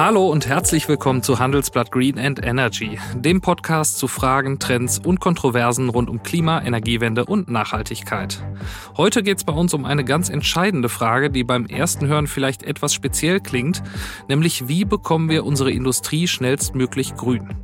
Hallo 0.00 0.28
und 0.28 0.46
herzlich 0.46 0.88
willkommen 0.88 1.24
zu 1.24 1.40
Handelsblatt 1.40 1.90
Green 1.90 2.20
and 2.20 2.40
Energy, 2.40 3.00
dem 3.16 3.40
Podcast 3.40 3.98
zu 3.98 4.06
Fragen, 4.06 4.60
Trends 4.60 5.00
und 5.00 5.18
Kontroversen 5.18 5.88
rund 5.88 6.08
um 6.08 6.22
Klima, 6.22 6.62
Energiewende 6.62 7.24
und 7.24 7.50
Nachhaltigkeit. 7.50 8.40
Heute 8.96 9.24
geht 9.24 9.38
es 9.38 9.44
bei 9.44 9.52
uns 9.52 9.74
um 9.74 9.84
eine 9.84 10.04
ganz 10.04 10.28
entscheidende 10.28 10.88
Frage, 10.88 11.30
die 11.30 11.42
beim 11.42 11.66
ersten 11.66 12.06
Hören 12.06 12.28
vielleicht 12.28 12.62
etwas 12.62 12.94
speziell 12.94 13.40
klingt, 13.40 13.82
nämlich 14.28 14.68
wie 14.68 14.84
bekommen 14.84 15.28
wir 15.30 15.44
unsere 15.44 15.72
Industrie 15.72 16.28
schnellstmöglich 16.28 17.16
grün? 17.16 17.56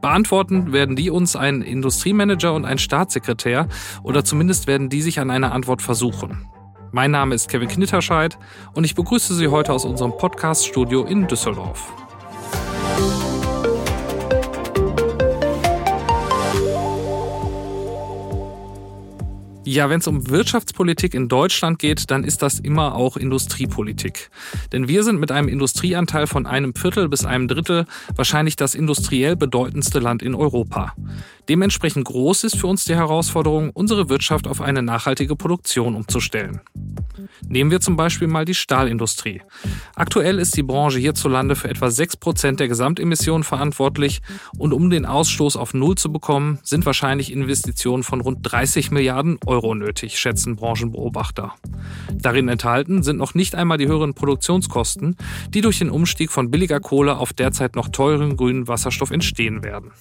Beantworten 0.00 0.72
werden 0.72 0.96
die 0.96 1.10
uns 1.10 1.36
ein 1.36 1.60
Industriemanager 1.60 2.54
und 2.54 2.64
ein 2.64 2.78
Staatssekretär 2.78 3.68
oder 4.02 4.24
zumindest 4.24 4.68
werden 4.68 4.88
die 4.88 5.02
sich 5.02 5.20
an 5.20 5.30
eine 5.30 5.52
Antwort 5.52 5.82
versuchen. 5.82 6.48
Mein 6.90 7.10
Name 7.10 7.34
ist 7.34 7.50
Kevin 7.50 7.68
Knitterscheid 7.68 8.38
und 8.72 8.84
ich 8.84 8.94
begrüße 8.94 9.34
Sie 9.34 9.48
heute 9.48 9.72
aus 9.74 9.84
unserem 9.84 10.16
Podcast-Studio 10.16 11.04
in 11.04 11.26
Düsseldorf. 11.26 11.92
Ja, 19.70 19.90
wenn 19.90 20.00
es 20.00 20.06
um 20.06 20.30
Wirtschaftspolitik 20.30 21.12
in 21.12 21.28
Deutschland 21.28 21.78
geht, 21.78 22.10
dann 22.10 22.24
ist 22.24 22.40
das 22.40 22.58
immer 22.58 22.94
auch 22.94 23.18
Industriepolitik. 23.18 24.30
Denn 24.72 24.88
wir 24.88 25.04
sind 25.04 25.20
mit 25.20 25.30
einem 25.30 25.46
Industrieanteil 25.46 26.26
von 26.26 26.46
einem 26.46 26.74
Viertel 26.74 27.10
bis 27.10 27.26
einem 27.26 27.48
Drittel 27.48 27.84
wahrscheinlich 28.16 28.56
das 28.56 28.74
industriell 28.74 29.36
bedeutendste 29.36 29.98
Land 29.98 30.22
in 30.22 30.34
Europa. 30.34 30.94
Dementsprechend 31.50 32.06
groß 32.06 32.44
ist 32.44 32.56
für 32.56 32.66
uns 32.66 32.86
die 32.86 32.94
Herausforderung, 32.94 33.68
unsere 33.68 34.08
Wirtschaft 34.08 34.46
auf 34.46 34.62
eine 34.62 34.80
nachhaltige 34.80 35.36
Produktion 35.36 35.96
umzustellen. 35.96 36.60
Nehmen 37.46 37.70
wir 37.70 37.80
zum 37.80 37.96
Beispiel 37.96 38.28
mal 38.28 38.44
die 38.44 38.54
Stahlindustrie. 38.54 39.42
Aktuell 39.94 40.38
ist 40.38 40.56
die 40.56 40.62
Branche 40.62 40.98
hierzulande 40.98 41.56
für 41.56 41.68
etwa 41.68 41.86
6% 41.86 42.56
der 42.56 42.68
Gesamtemissionen 42.68 43.44
verantwortlich 43.44 44.20
und 44.56 44.72
um 44.72 44.90
den 44.90 45.06
Ausstoß 45.06 45.56
auf 45.56 45.74
Null 45.74 45.96
zu 45.96 46.12
bekommen, 46.12 46.58
sind 46.62 46.86
wahrscheinlich 46.86 47.32
Investitionen 47.32 48.02
von 48.02 48.20
rund 48.20 48.40
30 48.42 48.90
Milliarden 48.90 49.38
Euro 49.46 49.74
nötig, 49.74 50.18
schätzen 50.18 50.56
Branchenbeobachter. 50.56 51.54
Darin 52.12 52.48
enthalten 52.48 53.02
sind 53.02 53.18
noch 53.18 53.34
nicht 53.34 53.54
einmal 53.54 53.78
die 53.78 53.88
höheren 53.88 54.14
Produktionskosten, 54.14 55.16
die 55.50 55.60
durch 55.60 55.78
den 55.78 55.90
Umstieg 55.90 56.30
von 56.30 56.50
billiger 56.50 56.80
Kohle 56.80 57.18
auf 57.18 57.32
derzeit 57.32 57.76
noch 57.76 57.88
teuren 57.88 58.36
grünen 58.36 58.68
Wasserstoff 58.68 59.10
entstehen 59.10 59.62
werden. 59.62 59.92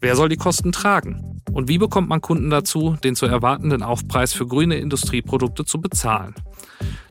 Wer 0.00 0.16
soll 0.16 0.30
die 0.30 0.36
Kosten 0.36 0.72
tragen? 0.72 1.42
Und 1.52 1.68
wie 1.68 1.76
bekommt 1.76 2.08
man 2.08 2.22
Kunden 2.22 2.48
dazu, 2.48 2.96
den 3.04 3.16
zu 3.16 3.26
erwartenden 3.26 3.82
Aufpreis 3.82 4.32
für 4.32 4.46
grüne 4.46 4.76
Industrieprodukte 4.76 5.66
zu 5.66 5.80
bezahlen? 5.80 6.34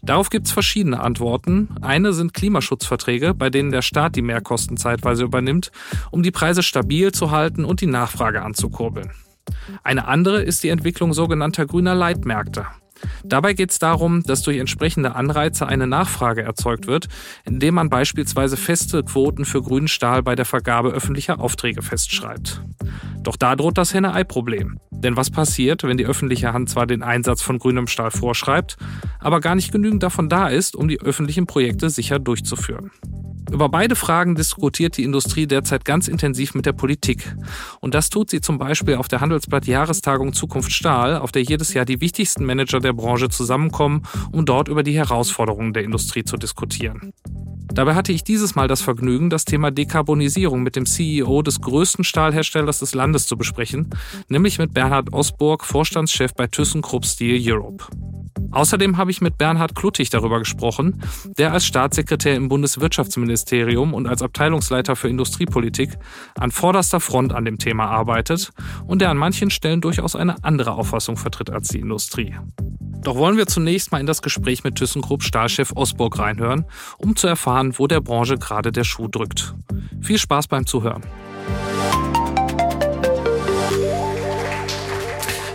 Darauf 0.02 0.30
gibt 0.30 0.48
es 0.48 0.54
verschiedene 0.54 1.00
Antworten. 1.00 1.70
Eine 1.82 2.14
sind 2.14 2.34
Klimaschutzverträge, 2.34 3.36
bei 3.36 3.52
denen 3.52 3.72
der 3.72 3.84
Staat 3.84 4.16
die 4.16 4.24
Mehrkosten 4.24 4.78
zeitweise 4.78 5.24
übernimmt, 5.24 5.72
um 6.10 6.24
die 6.24 6.32
Preise 6.32 6.64
stabil 6.64 7.12
zu 7.12 7.30
halten 7.30 7.64
und 7.64 7.82
die 7.82 7.88
Nachfrage 7.88 8.42
anzukurbeln. 8.42 9.12
Eine 9.84 10.08
andere 10.08 10.42
ist 10.42 10.64
die 10.64 10.70
Entwicklung 10.70 11.14
sogenannter 11.14 11.66
grüner 11.66 11.94
Leitmärkte. 11.94 12.66
Dabei 13.24 13.54
geht 13.54 13.72
es 13.72 13.80
darum, 13.80 14.24
dass 14.24 14.42
durch 14.42 14.58
entsprechende 14.58 15.16
Anreize 15.16 15.68
eine 15.68 15.88
Nachfrage 15.88 16.42
erzeugt 16.42 16.88
wird, 16.88 17.08
indem 17.46 17.76
man 17.76 17.90
beispielsweise 17.90 18.58
feste 18.58 19.04
Quoten 19.04 19.46
für 19.46 19.62
grünen 19.62 19.88
Stahl 19.88 20.24
bei 20.24 20.36
der 20.36 20.46
Vergabe 20.46 20.90
öffentlicher 20.90 21.40
Aufträge 21.40 21.82
festschreibt. 21.82 22.64
Doch 23.22 23.36
da 23.36 23.56
droht 23.56 23.78
das 23.78 23.94
Henne-Ei-Problem. 23.94 24.80
Denn 24.92 25.16
was 25.16 25.30
passiert, 25.30 25.84
wenn 25.84 25.98
die 25.98 26.06
öffentliche 26.06 26.54
Hand 26.54 26.70
zwar 26.70 26.88
den 26.88 27.04
Einsatz 27.04 27.42
von 27.42 27.58
grünem 27.58 27.88
Stahl 27.88 28.12
vorschreibt, 28.12 28.78
aber 29.20 29.40
gar 29.40 29.56
nicht 29.56 29.72
genügend 29.72 30.04
davon 30.04 30.30
da 30.30 30.48
ist, 30.48 30.76
um 30.76 30.88
die 30.88 31.00
öffentlichen 31.02 31.46
Projekte 31.46 31.90
sicher 31.90 32.20
durchzuführen? 32.20 32.92
Über 33.52 33.68
beide 33.68 33.96
Fragen 33.96 34.36
diskutiert 34.36 34.98
die 34.98 35.04
Industrie 35.04 35.48
derzeit 35.48 35.84
ganz 35.84 36.08
intensiv 36.08 36.54
mit 36.54 36.66
der 36.66 36.74
Politik. 36.74 37.36
Und 37.80 37.94
das 37.94 38.10
tut 38.10 38.30
sie 38.30 38.42
zum 38.42 38.58
Beispiel 38.60 38.96
auf 38.96 39.08
der 39.08 39.22
Handelsblatt 39.22 39.66
Jahrestagung 39.66 40.34
Zukunft 40.34 40.72
Stahl, 40.72 41.18
auf 41.18 41.32
der 41.32 41.44
jedes 41.44 41.74
Jahr 41.74 41.86
die 41.86 42.00
wichtigsten 42.00 42.46
Manager 42.46 42.80
der 42.80 42.94
Branche 42.94 43.30
zusammenkommen, 43.30 44.04
um 44.32 44.46
dort 44.46 44.68
über 44.68 44.84
die 44.84 44.96
Herausforderungen 44.96 45.74
der 45.74 45.84
Industrie 45.84 46.24
zu 46.24 46.38
diskutieren. 46.38 47.14
Dabei 47.72 47.96
hatte 47.96 48.12
ich 48.12 48.24
dieses 48.24 48.56
Mal 48.56 48.68
das 48.68 48.82
Vergnügen, 48.82 49.30
das 49.30 49.46
Thema 49.46 49.72
Dekarbonisierung 49.72 50.64
mit 50.64 50.76
dem 50.76 50.86
CEO 50.86 51.42
des 51.42 51.62
größten 51.62 52.04
Stahlherstellers 52.04 52.80
des 52.80 52.94
Landes 52.94 53.28
zu 53.28 53.38
besprechen, 53.38 53.90
nämlich 54.28 54.58
mit 54.58 54.74
Bernhard 54.74 55.14
Osburg, 55.14 55.66
Vorstandschef 55.66 56.34
bei 56.34 56.48
ThyssenKrupp 56.48 57.06
Steel 57.06 57.40
Europe. 57.42 57.86
Außerdem 58.52 58.98
habe 58.98 59.12
ich 59.12 59.22
mit 59.22 59.38
Bernhard 59.38 59.76
Kluttig 59.76 60.10
darüber 60.10 60.40
gesprochen, 60.40 61.02
der 61.38 61.54
als 61.54 61.66
Staatssekretär 61.66 62.36
im 62.36 62.50
Bundeswirtschaftsministerium 62.50 63.94
und 63.94 64.08
als 64.08 64.22
Abteilungsleiter 64.22 64.96
für 64.96 65.10
Industriepolitik 65.10 65.98
an 66.36 66.52
vorderster 66.52 67.00
Front 67.00 67.34
an 67.34 67.46
dem 67.46 67.58
Thema 67.58 67.86
arbeitet 67.86 68.52
und 68.88 69.02
der 69.02 69.10
an 69.10 69.18
manchen 69.18 69.50
Stellen 69.50 69.82
durchaus 69.82 70.16
eine 70.16 70.44
andere 70.44 70.74
Auffassung 70.74 71.18
vertritt 71.18 71.50
als 71.50 71.70
die 71.70 71.80
Industrie. 71.80 72.36
Doch 73.02 73.16
wollen 73.16 73.38
wir 73.38 73.48
zunächst 73.48 73.92
mal 73.92 74.00
in 74.00 74.08
das 74.08 74.22
Gespräch 74.22 74.64
mit 74.64 74.76
ThyssenKrupp 74.76 75.24
Stahlchef 75.24 75.72
Osburg 75.76 76.20
reinhören, 76.20 76.66
um 76.98 77.16
zu 77.16 77.28
erfahren, 77.28 77.74
wo 77.78 77.88
der 77.88 78.02
Branche 78.02 78.38
gerade 78.38 78.72
der 78.72 78.84
Schuh 78.84 79.08
drückt. 79.08 79.54
Viel 80.02 80.18
Spaß 80.18 80.48
beim 80.48 80.66
Zuhören. 80.66 81.04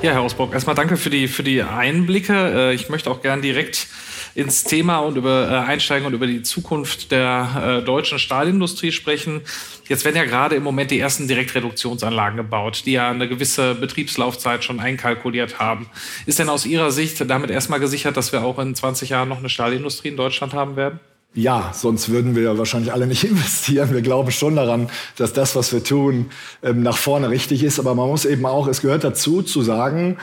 Ja, 0.04 0.12
Herr 0.12 0.22
Osburg, 0.22 0.52
erstmal 0.52 0.76
danke 0.76 0.98
für 0.98 1.08
die, 1.08 1.28
für 1.28 1.42
die 1.42 1.62
Einblicke. 1.62 2.34
Äh, 2.34 2.74
ich 2.74 2.90
möchte 2.90 3.10
auch 3.10 3.22
gern 3.22 3.40
direkt 3.40 3.86
ins 4.34 4.62
Thema 4.62 4.98
und 4.98 5.16
über 5.16 5.48
äh, 5.50 5.54
einsteigen 5.66 6.06
und 6.06 6.12
über 6.12 6.26
die 6.26 6.42
Zukunft 6.42 7.10
der 7.10 7.78
äh, 7.80 7.82
deutschen 7.86 8.18
Stahlindustrie 8.18 8.92
sprechen. 8.92 9.40
Jetzt 9.88 10.04
werden 10.04 10.16
ja 10.16 10.26
gerade 10.26 10.56
im 10.56 10.62
Moment 10.62 10.90
die 10.90 11.00
ersten 11.00 11.26
Direktreduktionsanlagen 11.26 12.36
gebaut, 12.36 12.82
die 12.84 12.92
ja 12.92 13.08
eine 13.08 13.30
gewisse 13.30 13.76
Betriebslaufzeit 13.76 14.62
schon 14.62 14.78
einkalkuliert 14.78 15.58
haben. 15.58 15.88
Ist 16.26 16.38
denn 16.38 16.50
aus 16.50 16.66
Ihrer 16.66 16.90
Sicht 16.90 17.24
damit 17.30 17.50
erstmal 17.50 17.80
gesichert, 17.80 18.18
dass 18.18 18.30
wir 18.30 18.44
auch 18.44 18.58
in 18.58 18.74
20 18.74 19.08
Jahren 19.08 19.30
noch 19.30 19.38
eine 19.38 19.48
Stahlindustrie 19.48 20.08
in 20.08 20.18
Deutschland 20.18 20.52
haben 20.52 20.76
werden? 20.76 21.00
Ja, 21.36 21.72
sonst 21.74 22.10
würden 22.10 22.36
wir 22.36 22.56
wahrscheinlich 22.58 22.92
alle 22.92 23.08
nicht 23.08 23.24
investieren. 23.28 23.92
Wir 23.92 24.02
glauben 24.02 24.30
schon 24.30 24.54
daran, 24.54 24.88
dass 25.16 25.32
das, 25.32 25.56
was 25.56 25.72
wir 25.72 25.82
tun, 25.82 26.26
ähm, 26.62 26.82
nach 26.82 26.96
vorne 26.96 27.28
richtig 27.28 27.64
ist. 27.64 27.80
Aber 27.80 27.94
man 27.94 28.08
muss 28.08 28.24
eben 28.24 28.46
auch, 28.46 28.68
es 28.68 28.80
gehört 28.80 29.02
dazu, 29.02 29.42
zu 29.42 29.62
sagen, 29.62 30.16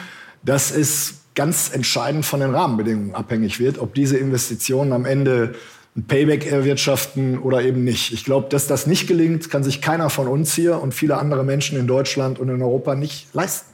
dass 0.43 0.71
es 0.71 1.15
ganz 1.35 1.71
entscheidend 1.73 2.25
von 2.25 2.39
den 2.39 2.55
Rahmenbedingungen 2.55 3.13
abhängig 3.13 3.59
wird, 3.59 3.79
ob 3.79 3.93
diese 3.93 4.17
Investitionen 4.17 4.93
am 4.93 5.05
Ende 5.05 5.55
ein 5.95 6.05
Payback 6.05 6.49
erwirtschaften 6.49 7.37
oder 7.39 7.61
eben 7.61 7.83
nicht. 7.83 8.13
Ich 8.13 8.23
glaube, 8.23 8.47
dass 8.49 8.67
das 8.67 8.87
nicht 8.87 9.07
gelingt, 9.07 9.49
kann 9.49 9.63
sich 9.63 9.81
keiner 9.81 10.09
von 10.09 10.27
uns 10.27 10.53
hier 10.55 10.81
und 10.81 10.93
viele 10.93 11.17
andere 11.17 11.43
Menschen 11.43 11.77
in 11.77 11.87
Deutschland 11.87 12.39
und 12.39 12.47
in 12.47 12.61
Europa 12.61 12.95
nicht 12.95 13.27
leisten. 13.33 13.69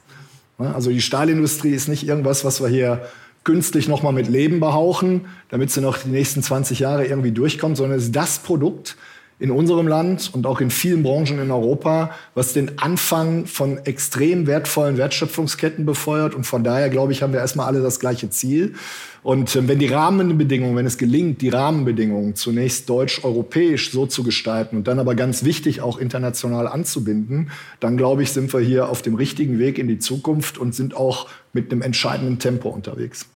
Also 0.58 0.90
die 0.90 1.00
Stahlindustrie 1.00 1.70
ist 1.70 1.86
nicht 1.86 2.06
irgendwas, 2.06 2.44
was 2.44 2.60
wir 2.60 2.68
hier 2.68 3.02
künstlich 3.44 3.88
nochmal 3.88 4.12
mit 4.12 4.28
Leben 4.28 4.60
behauchen, 4.60 5.26
damit 5.48 5.70
sie 5.70 5.80
noch 5.80 5.98
die 5.98 6.08
nächsten 6.08 6.42
20 6.42 6.80
Jahre 6.80 7.06
irgendwie 7.06 7.32
durchkommt, 7.32 7.76
sondern 7.76 7.98
es 7.98 8.04
ist 8.04 8.16
das 8.16 8.38
Produkt 8.40 8.96
in 9.38 9.50
unserem 9.50 9.86
Land 9.86 10.30
und 10.34 10.46
auch 10.46 10.60
in 10.60 10.70
vielen 10.70 11.02
Branchen 11.02 11.38
in 11.38 11.50
Europa, 11.50 12.10
was 12.34 12.52
den 12.52 12.78
Anfang 12.78 13.46
von 13.46 13.78
extrem 13.78 14.46
wertvollen 14.46 14.96
Wertschöpfungsketten 14.96 15.86
befeuert. 15.86 16.34
Und 16.34 16.44
von 16.44 16.64
daher, 16.64 16.90
glaube 16.90 17.12
ich, 17.12 17.22
haben 17.22 17.32
wir 17.32 17.40
erstmal 17.40 17.66
alle 17.66 17.80
das 17.80 18.00
gleiche 18.00 18.30
Ziel. 18.30 18.74
Und 19.22 19.54
äh, 19.54 19.68
wenn 19.68 19.78
die 19.78 19.86
Rahmenbedingungen, 19.86 20.76
wenn 20.76 20.86
es 20.86 20.98
gelingt, 20.98 21.40
die 21.40 21.50
Rahmenbedingungen 21.50 22.34
zunächst 22.34 22.88
deutsch-europäisch 22.88 23.92
so 23.92 24.06
zu 24.06 24.24
gestalten 24.24 24.76
und 24.76 24.88
dann 24.88 24.98
aber 24.98 25.14
ganz 25.14 25.44
wichtig 25.44 25.82
auch 25.82 25.98
international 25.98 26.66
anzubinden, 26.66 27.50
dann 27.78 27.96
glaube 27.96 28.22
ich, 28.22 28.32
sind 28.32 28.52
wir 28.52 28.60
hier 28.60 28.88
auf 28.88 29.02
dem 29.02 29.14
richtigen 29.14 29.58
Weg 29.58 29.78
in 29.78 29.86
die 29.86 29.98
Zukunft 29.98 30.58
und 30.58 30.74
sind 30.74 30.96
auch 30.96 31.28
mit 31.52 31.70
einem 31.70 31.82
entscheidenden 31.82 32.38
Tempo 32.38 32.68
unterwegs. 32.68 33.26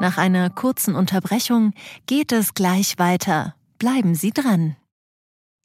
Nach 0.00 0.18
einer 0.18 0.50
kurzen 0.50 0.94
Unterbrechung 0.94 1.72
geht 2.06 2.30
es 2.32 2.54
gleich 2.54 2.98
weiter. 2.98 3.54
Bleiben 3.78 4.14
Sie 4.14 4.32
dran. 4.32 4.76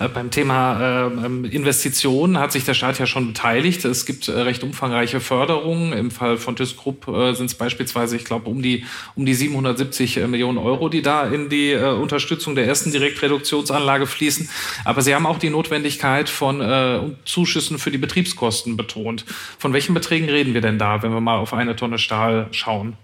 Äh, 0.00 0.08
beim 0.08 0.30
Thema 0.30 1.08
äh, 1.08 1.26
Investitionen 1.54 2.38
hat 2.38 2.52
sich 2.52 2.64
der 2.64 2.74
Staat 2.74 2.98
ja 2.98 3.06
schon 3.06 3.28
beteiligt. 3.28 3.84
Es 3.84 4.06
gibt 4.06 4.28
äh, 4.28 4.32
recht 4.32 4.64
umfangreiche 4.64 5.20
Förderungen. 5.20 5.92
Im 5.92 6.10
Fall 6.10 6.38
von 6.38 6.56
ThysGroup 6.56 7.06
äh, 7.08 7.34
sind 7.34 7.46
es 7.46 7.54
beispielsweise, 7.54 8.16
ich 8.16 8.24
glaube, 8.24 8.48
um 8.48 8.62
die, 8.62 8.84
um 9.14 9.26
die 9.26 9.34
770 9.34 10.16
äh, 10.16 10.26
Millionen 10.26 10.58
Euro, 10.58 10.88
die 10.88 11.02
da 11.02 11.26
in 11.26 11.50
die 11.50 11.72
äh, 11.72 11.92
Unterstützung 11.92 12.54
der 12.54 12.66
ersten 12.66 12.90
Direktreduktionsanlage 12.92 14.06
fließen. 14.06 14.48
Aber 14.84 15.02
Sie 15.02 15.14
haben 15.14 15.26
auch 15.26 15.38
die 15.38 15.50
Notwendigkeit 15.50 16.28
von 16.28 17.16
Zuschüssen 17.24 17.78
für 17.78 17.90
die 17.90 17.98
Betriebskosten 17.98 18.76
betont. 18.76 19.24
Von 19.58 19.72
welchen 19.72 19.94
Beträgen 19.94 20.28
reden 20.28 20.54
wir 20.54 20.60
denn 20.60 20.78
da, 20.78 21.02
wenn 21.02 21.12
wir 21.12 21.20
mal 21.20 21.36
auf 21.36 21.52
eine 21.52 21.76
Tonne 21.76 21.98
Stahl 21.98 22.48
schauen? 22.52 22.96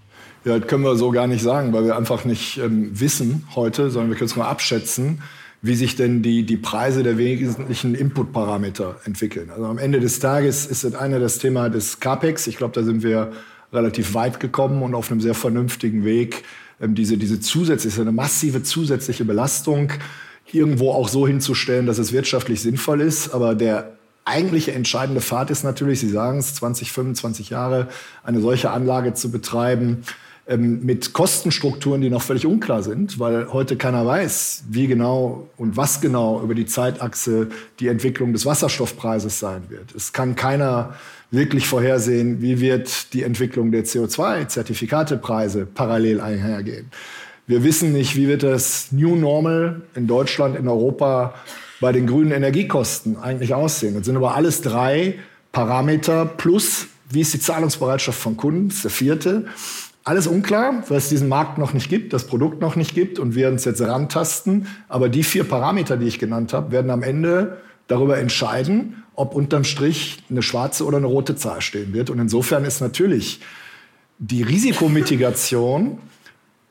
Ja, 0.46 0.58
das 0.58 0.68
können 0.68 0.84
wir 0.84 0.96
so 0.96 1.10
gar 1.10 1.26
nicht 1.26 1.42
sagen, 1.42 1.74
weil 1.74 1.84
wir 1.84 1.96
einfach 1.96 2.24
nicht 2.24 2.56
ähm, 2.56 2.98
wissen 2.98 3.46
heute, 3.54 3.90
sondern 3.90 4.10
wir 4.10 4.16
können 4.16 4.30
es 4.30 4.36
nur 4.36 4.48
abschätzen 4.48 5.20
wie 5.62 5.74
sich 5.74 5.96
denn 5.96 6.22
die, 6.22 6.44
die 6.44 6.56
Preise 6.56 7.02
der 7.02 7.18
wesentlichen 7.18 7.94
Inputparameter 7.94 8.96
entwickeln. 9.04 9.50
Also 9.50 9.66
am 9.66 9.78
Ende 9.78 10.00
des 10.00 10.20
Tages 10.20 10.66
ist 10.66 10.84
das 10.84 10.94
eine 10.94 11.18
das 11.18 11.38
Thema 11.38 11.68
des 11.68 11.98
CAPEX. 12.00 12.46
Ich 12.46 12.56
glaube, 12.56 12.74
da 12.74 12.82
sind 12.82 13.02
wir 13.02 13.32
relativ 13.72 14.14
weit 14.14 14.38
gekommen 14.38 14.82
und 14.82 14.94
auf 14.94 15.10
einem 15.10 15.20
sehr 15.20 15.34
vernünftigen 15.34 16.04
Weg, 16.04 16.44
ähm, 16.80 16.94
diese, 16.94 17.18
diese 17.18 17.40
zusätzliche, 17.40 18.00
eine 18.00 18.12
massive 18.12 18.62
zusätzliche 18.62 19.24
Belastung 19.24 19.92
irgendwo 20.52 20.92
auch 20.92 21.08
so 21.08 21.26
hinzustellen, 21.26 21.86
dass 21.86 21.98
es 21.98 22.12
wirtschaftlich 22.12 22.60
sinnvoll 22.60 23.00
ist. 23.00 23.34
Aber 23.34 23.56
der 23.56 23.96
eigentliche 24.24 24.72
entscheidende 24.72 25.20
Pfad 25.20 25.50
ist 25.50 25.64
natürlich, 25.64 25.98
Sie 25.98 26.08
sagen 26.08 26.38
es, 26.38 26.54
20, 26.54 26.92
25 26.92 27.50
Jahre 27.50 27.88
eine 28.22 28.40
solche 28.40 28.70
Anlage 28.70 29.14
zu 29.14 29.32
betreiben, 29.32 30.02
ähm, 30.48 30.84
mit 30.84 31.12
Kostenstrukturen, 31.12 32.00
die 32.00 32.10
noch 32.10 32.22
völlig 32.22 32.46
unklar 32.46 32.82
sind, 32.82 33.18
weil 33.18 33.52
heute 33.52 33.76
keiner 33.76 34.06
weiß, 34.06 34.64
wie 34.68 34.86
genau 34.86 35.48
und 35.56 35.76
was 35.76 36.00
genau 36.00 36.40
über 36.40 36.54
die 36.54 36.66
Zeitachse 36.66 37.48
die 37.80 37.88
Entwicklung 37.88 38.32
des 38.32 38.46
Wasserstoffpreises 38.46 39.40
sein 39.40 39.62
wird. 39.70 39.92
Es 39.94 40.12
kann 40.12 40.36
keiner 40.36 40.94
wirklich 41.32 41.66
vorhersehen, 41.66 42.40
wie 42.40 42.60
wird 42.60 43.12
die 43.12 43.24
Entwicklung 43.24 43.72
der 43.72 43.84
CO2-Zertifikatepreise 43.84 45.66
parallel 45.66 46.20
einhergehen. 46.20 46.92
Wir 47.48 47.64
wissen 47.64 47.92
nicht, 47.92 48.14
wie 48.14 48.28
wird 48.28 48.42
das 48.42 48.92
New 48.92 49.16
Normal 49.16 49.82
in 49.94 50.06
Deutschland, 50.06 50.56
in 50.56 50.68
Europa 50.68 51.34
bei 51.80 51.92
den 51.92 52.06
grünen 52.06 52.30
Energiekosten 52.30 53.16
eigentlich 53.16 53.54
aussehen. 53.54 53.94
Das 53.94 54.06
sind 54.06 54.16
aber 54.16 54.34
alles 54.34 54.62
drei 54.62 55.18
Parameter 55.52 56.24
plus, 56.24 56.86
wie 57.10 57.20
ist 57.20 57.34
die 57.34 57.40
Zahlungsbereitschaft 57.40 58.18
von 58.18 58.36
Kunden, 58.36 58.68
das 58.68 58.76
ist 58.76 58.84
der 58.84 58.90
vierte. 58.90 59.46
Alles 60.06 60.28
unklar, 60.28 60.84
weil 60.88 60.98
es 60.98 61.08
diesen 61.08 61.28
Markt 61.28 61.58
noch 61.58 61.72
nicht 61.72 61.88
gibt, 61.88 62.12
das 62.12 62.28
Produkt 62.28 62.60
noch 62.60 62.76
nicht 62.76 62.94
gibt 62.94 63.18
und 63.18 63.34
wir 63.34 63.48
uns 63.48 63.64
jetzt 63.64 63.80
rantasten. 63.80 64.68
Aber 64.88 65.08
die 65.08 65.24
vier 65.24 65.42
Parameter, 65.42 65.96
die 65.96 66.06
ich 66.06 66.20
genannt 66.20 66.52
habe, 66.52 66.70
werden 66.70 66.92
am 66.92 67.02
Ende 67.02 67.56
darüber 67.88 68.16
entscheiden, 68.16 69.02
ob 69.16 69.34
unterm 69.34 69.64
Strich 69.64 70.22
eine 70.30 70.42
schwarze 70.42 70.84
oder 70.84 70.98
eine 70.98 71.06
rote 71.06 71.34
Zahl 71.34 71.60
stehen 71.60 71.92
wird. 71.92 72.08
Und 72.08 72.20
insofern 72.20 72.64
ist 72.64 72.80
natürlich 72.80 73.40
die 74.20 74.44
Risikomitigation 74.44 75.98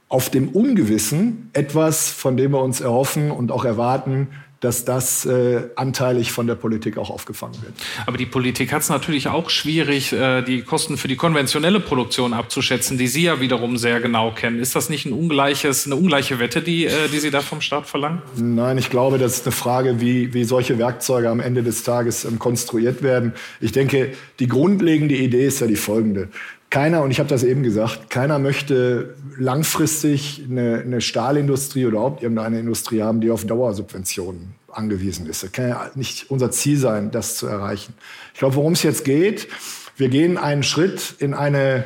auf 0.07 0.29
dem 0.29 0.47
Ungewissen 0.47 1.49
etwas, 1.51 2.11
von 2.11 2.37
dem 2.37 2.53
wir 2.53 2.61
uns 2.61 2.79
erhoffen 2.79 3.31
und 3.31 3.51
auch 3.51 3.65
erwarten, 3.65 4.29
dass 4.65 4.83
das 4.83 5.27
äh, 5.27 5.69
anteilig 5.75 6.31
von 6.31 6.47
der 6.47 6.55
Politik 6.55 6.97
auch 6.97 7.11
aufgefangen 7.11 7.53
wird. 7.61 7.73
Aber 8.07 8.17
die 8.17 8.25
Politik 8.25 8.73
hat 8.73 8.81
es 8.81 8.89
natürlich 8.89 9.27
auch 9.27 9.51
schwierig, 9.51 10.11
äh, 10.11 10.41
die 10.41 10.63
Kosten 10.63 10.97
für 10.97 11.07
die 11.07 11.15
konventionelle 11.15 11.79
Produktion 11.79 12.33
abzuschätzen, 12.33 12.97
die 12.97 13.07
Sie 13.07 13.23
ja 13.25 13.39
wiederum 13.39 13.77
sehr 13.77 14.01
genau 14.01 14.31
kennen. 14.31 14.59
Ist 14.59 14.75
das 14.75 14.89
nicht 14.89 15.05
ein 15.05 15.13
ungleiches, 15.13 15.85
eine 15.85 15.95
ungleiche 15.95 16.39
Wette, 16.39 16.63
die, 16.63 16.87
äh, 16.87 17.09
die 17.13 17.19
Sie 17.19 17.29
da 17.29 17.41
vom 17.41 17.61
Staat 17.61 17.85
verlangen? 17.85 18.23
Nein, 18.37 18.79
ich 18.79 18.89
glaube, 18.89 19.19
das 19.19 19.35
ist 19.35 19.45
eine 19.45 19.51
Frage, 19.51 20.01
wie, 20.01 20.33
wie 20.33 20.43
solche 20.43 20.79
Werkzeuge 20.79 21.29
am 21.29 21.39
Ende 21.39 21.61
des 21.61 21.83
Tages 21.83 22.25
ähm, 22.25 22.39
konstruiert 22.39 23.03
werden. 23.03 23.33
Ich 23.61 23.71
denke, 23.71 24.13
die 24.39 24.47
grundlegende 24.47 25.15
Idee 25.15 25.45
ist 25.45 25.61
ja 25.61 25.67
die 25.67 25.75
folgende. 25.75 26.29
Keiner, 26.69 27.03
und 27.03 27.11
ich 27.11 27.19
habe 27.19 27.29
das 27.29 27.43
eben 27.43 27.63
gesagt, 27.63 28.09
keiner 28.09 28.39
möchte 28.39 29.15
langfristig 29.37 30.43
eine, 30.49 30.79
eine 30.79 31.01
Stahlindustrie 31.01 31.85
oder 31.85 31.97
überhaupt 31.97 32.23
irgendeine 32.23 32.59
Industrie 32.59 33.01
haben, 33.01 33.21
die 33.21 33.31
auf 33.31 33.45
Dauersubventionen 33.45 34.55
angewiesen 34.71 35.25
ist. 35.27 35.43
Das 35.43 35.51
kann 35.51 35.69
ja 35.69 35.91
nicht 35.95 36.29
unser 36.29 36.51
Ziel 36.51 36.77
sein, 36.77 37.11
das 37.11 37.37
zu 37.37 37.47
erreichen. 37.47 37.93
Ich 38.33 38.39
glaube, 38.39 38.55
worum 38.55 38.73
es 38.73 38.83
jetzt 38.83 39.05
geht, 39.05 39.47
wir 39.95 40.09
gehen 40.09 40.37
einen 40.37 40.63
Schritt 40.63 41.15
in 41.19 41.33
eine 41.33 41.85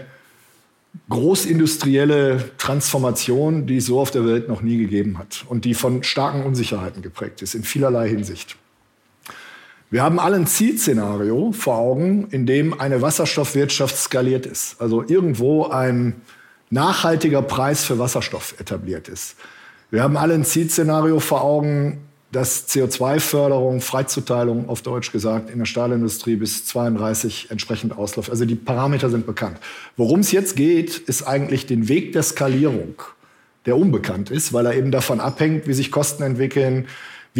großindustrielle 1.10 2.52
Transformation, 2.58 3.68
die 3.68 3.78
es 3.78 3.86
so 3.86 4.00
auf 4.00 4.12
der 4.12 4.26
Welt 4.26 4.48
noch 4.48 4.62
nie 4.62 4.78
gegeben 4.78 5.18
hat 5.18 5.46
und 5.48 5.66
die 5.66 5.74
von 5.74 6.04
starken 6.04 6.44
Unsicherheiten 6.44 7.02
geprägt 7.02 7.42
ist, 7.42 7.54
in 7.54 7.64
vielerlei 7.64 8.10
Hinsicht. 8.10 8.56
Wir 9.92 10.04
haben 10.04 10.20
alle 10.20 10.36
ein 10.36 10.46
Zielszenario 10.46 11.52
vor 11.52 11.78
Augen, 11.78 12.28
in 12.30 12.46
dem 12.46 12.80
eine 12.80 13.02
Wasserstoffwirtschaft 13.02 13.98
skaliert 13.98 14.46
ist. 14.46 14.80
Also 14.80 15.04
irgendwo 15.08 15.66
ein 15.66 16.22
nachhaltiger 16.70 17.42
Preis 17.42 17.84
für 17.84 17.98
Wasserstoff 17.98 18.54
etabliert 18.60 19.08
ist. 19.08 19.36
Wir 19.90 20.04
haben 20.04 20.16
alle 20.16 20.36
ein 20.36 20.46
Zielszenario 20.46 21.20
vor 21.20 21.44
Augen, 21.44 22.02
dass 22.32 22.70
CO2-Förderung, 22.70 23.82
Freizuteilung 23.82 24.70
auf 24.70 24.84
Deutsch 24.84 25.12
gesagt, 25.12 25.50
in 25.50 25.58
der 25.58 25.66
Stahlindustrie 25.66 26.36
bis 26.36 26.66
32 26.66 27.48
entsprechend 27.50 27.98
ausläuft. 27.98 28.30
Also 28.30 28.46
die 28.46 28.54
Parameter 28.54 29.10
sind 29.10 29.26
bekannt. 29.26 29.58
Worum 29.98 30.20
es 30.20 30.32
jetzt 30.32 30.56
geht, 30.56 30.98
ist 30.98 31.24
eigentlich 31.24 31.66
den 31.66 31.88
Weg 31.88 32.14
der 32.14 32.22
Skalierung, 32.22 33.02
der 33.66 33.76
unbekannt 33.76 34.30
ist, 34.30 34.54
weil 34.54 34.68
er 34.68 34.76
eben 34.76 34.92
davon 34.92 35.20
abhängt, 35.20 35.66
wie 35.66 35.74
sich 35.74 35.92
Kosten 35.92 36.22
entwickeln, 36.22 36.86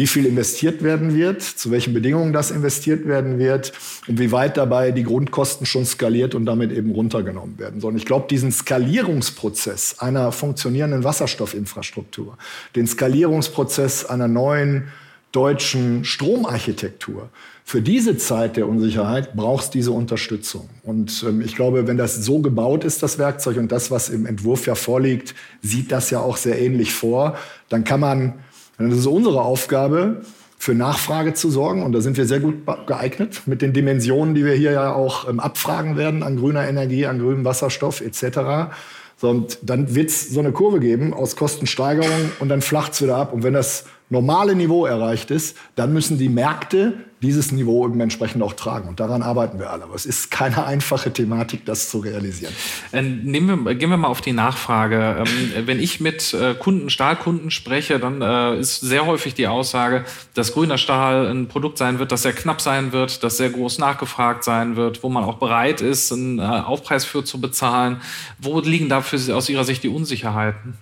wie 0.00 0.06
viel 0.06 0.24
investiert 0.24 0.82
werden 0.82 1.14
wird, 1.14 1.42
zu 1.42 1.70
welchen 1.70 1.92
Bedingungen 1.92 2.32
das 2.32 2.50
investiert 2.50 3.06
werden 3.06 3.38
wird 3.38 3.72
und 4.08 4.18
wie 4.18 4.32
weit 4.32 4.56
dabei 4.56 4.92
die 4.92 5.02
Grundkosten 5.02 5.66
schon 5.66 5.84
skaliert 5.84 6.34
und 6.34 6.46
damit 6.46 6.72
eben 6.72 6.92
runtergenommen 6.92 7.58
werden 7.58 7.82
sollen. 7.82 7.98
Ich 7.98 8.06
glaube, 8.06 8.26
diesen 8.30 8.50
Skalierungsprozess 8.50 9.98
einer 9.98 10.32
funktionierenden 10.32 11.04
Wasserstoffinfrastruktur, 11.04 12.38
den 12.76 12.86
Skalierungsprozess 12.86 14.06
einer 14.06 14.26
neuen 14.26 14.84
deutschen 15.32 16.06
Stromarchitektur, 16.06 17.28
für 17.66 17.82
diese 17.82 18.16
Zeit 18.16 18.56
der 18.56 18.66
Unsicherheit 18.66 19.36
braucht 19.36 19.64
es 19.64 19.70
diese 19.70 19.92
Unterstützung. 19.92 20.70
Und 20.82 21.24
ähm, 21.28 21.42
ich 21.42 21.54
glaube, 21.54 21.86
wenn 21.86 21.98
das 21.98 22.16
so 22.16 22.38
gebaut 22.38 22.84
ist, 22.84 23.02
das 23.02 23.18
Werkzeug, 23.18 23.58
und 23.58 23.70
das, 23.70 23.90
was 23.90 24.08
im 24.08 24.24
Entwurf 24.24 24.66
ja 24.66 24.74
vorliegt, 24.74 25.34
sieht 25.60 25.92
das 25.92 26.08
ja 26.08 26.20
auch 26.20 26.38
sehr 26.38 26.58
ähnlich 26.58 26.94
vor, 26.94 27.36
dann 27.68 27.84
kann 27.84 28.00
man 28.00 28.40
das 28.88 29.00
ist 29.00 29.06
unsere 29.06 29.42
Aufgabe, 29.42 30.22
für 30.60 30.74
Nachfrage 30.74 31.32
zu 31.32 31.50
sorgen. 31.50 31.82
Und 31.82 31.92
da 31.92 32.02
sind 32.02 32.18
wir 32.18 32.26
sehr 32.26 32.40
gut 32.40 32.66
geeignet 32.86 33.42
mit 33.46 33.62
den 33.62 33.72
Dimensionen, 33.72 34.34
die 34.34 34.44
wir 34.44 34.52
hier 34.52 34.72
ja 34.72 34.92
auch 34.92 35.28
ähm, 35.28 35.40
abfragen 35.40 35.96
werden 35.96 36.22
an 36.22 36.36
grüner 36.36 36.68
Energie, 36.68 37.06
an 37.06 37.18
grünem 37.18 37.46
Wasserstoff 37.46 38.02
etc. 38.02 38.70
So, 39.16 39.30
und 39.30 39.58
dann 39.62 39.94
wird 39.94 40.10
es 40.10 40.28
so 40.28 40.40
eine 40.40 40.52
Kurve 40.52 40.78
geben 40.78 41.14
aus 41.14 41.34
Kostensteigerung 41.34 42.32
und 42.40 42.50
dann 42.50 42.60
flacht 42.60 42.92
es 42.92 43.02
wieder 43.02 43.16
ab. 43.16 43.32
Und 43.32 43.42
wenn 43.42 43.54
das 43.54 43.84
normale 44.10 44.54
Niveau 44.54 44.84
erreicht 44.84 45.30
ist, 45.30 45.56
dann 45.76 45.92
müssen 45.92 46.18
die 46.18 46.28
Märkte 46.28 46.94
dieses 47.22 47.52
Niveau 47.52 47.86
eben 47.86 48.00
entsprechend 48.00 48.42
auch 48.42 48.54
tragen. 48.54 48.88
Und 48.88 48.98
daran 48.98 49.22
arbeiten 49.22 49.58
wir 49.58 49.70
alle. 49.70 49.84
Aber 49.84 49.94
es 49.94 50.06
ist 50.06 50.30
keine 50.30 50.64
einfache 50.66 51.12
Thematik, 51.12 51.64
das 51.66 51.90
zu 51.90 51.98
realisieren. 51.98 52.52
Äh, 52.92 53.02
nehmen 53.02 53.64
wir, 53.64 53.74
gehen 53.74 53.90
wir 53.90 53.96
mal 53.96 54.08
auf 54.08 54.20
die 54.20 54.32
Nachfrage. 54.32 55.24
Ähm, 55.26 55.66
wenn 55.66 55.80
ich 55.80 56.00
mit 56.00 56.32
äh, 56.34 56.54
Kunden, 56.54 56.90
Stahlkunden 56.90 57.50
spreche, 57.50 57.98
dann 57.98 58.22
äh, 58.22 58.58
ist 58.58 58.80
sehr 58.80 59.06
häufig 59.06 59.34
die 59.34 59.46
Aussage, 59.46 60.04
dass 60.34 60.52
grüner 60.52 60.78
Stahl 60.78 61.26
ein 61.26 61.48
Produkt 61.48 61.78
sein 61.78 61.98
wird, 61.98 62.10
das 62.10 62.22
sehr 62.22 62.32
knapp 62.32 62.60
sein 62.60 62.92
wird, 62.92 63.22
das 63.22 63.36
sehr 63.36 63.50
groß 63.50 63.78
nachgefragt 63.78 64.42
sein 64.42 64.76
wird, 64.76 65.02
wo 65.02 65.08
man 65.08 65.24
auch 65.24 65.36
bereit 65.36 65.82
ist, 65.82 66.12
einen 66.12 66.38
äh, 66.38 66.42
Aufpreis 66.42 67.04
für 67.04 67.22
zu 67.22 67.40
bezahlen. 67.40 68.00
Wo 68.38 68.60
liegen 68.60 68.88
dafür 68.88 69.36
aus 69.36 69.48
Ihrer 69.48 69.64
Sicht 69.64 69.82
die 69.82 69.88
Unsicherheiten? 69.88 70.74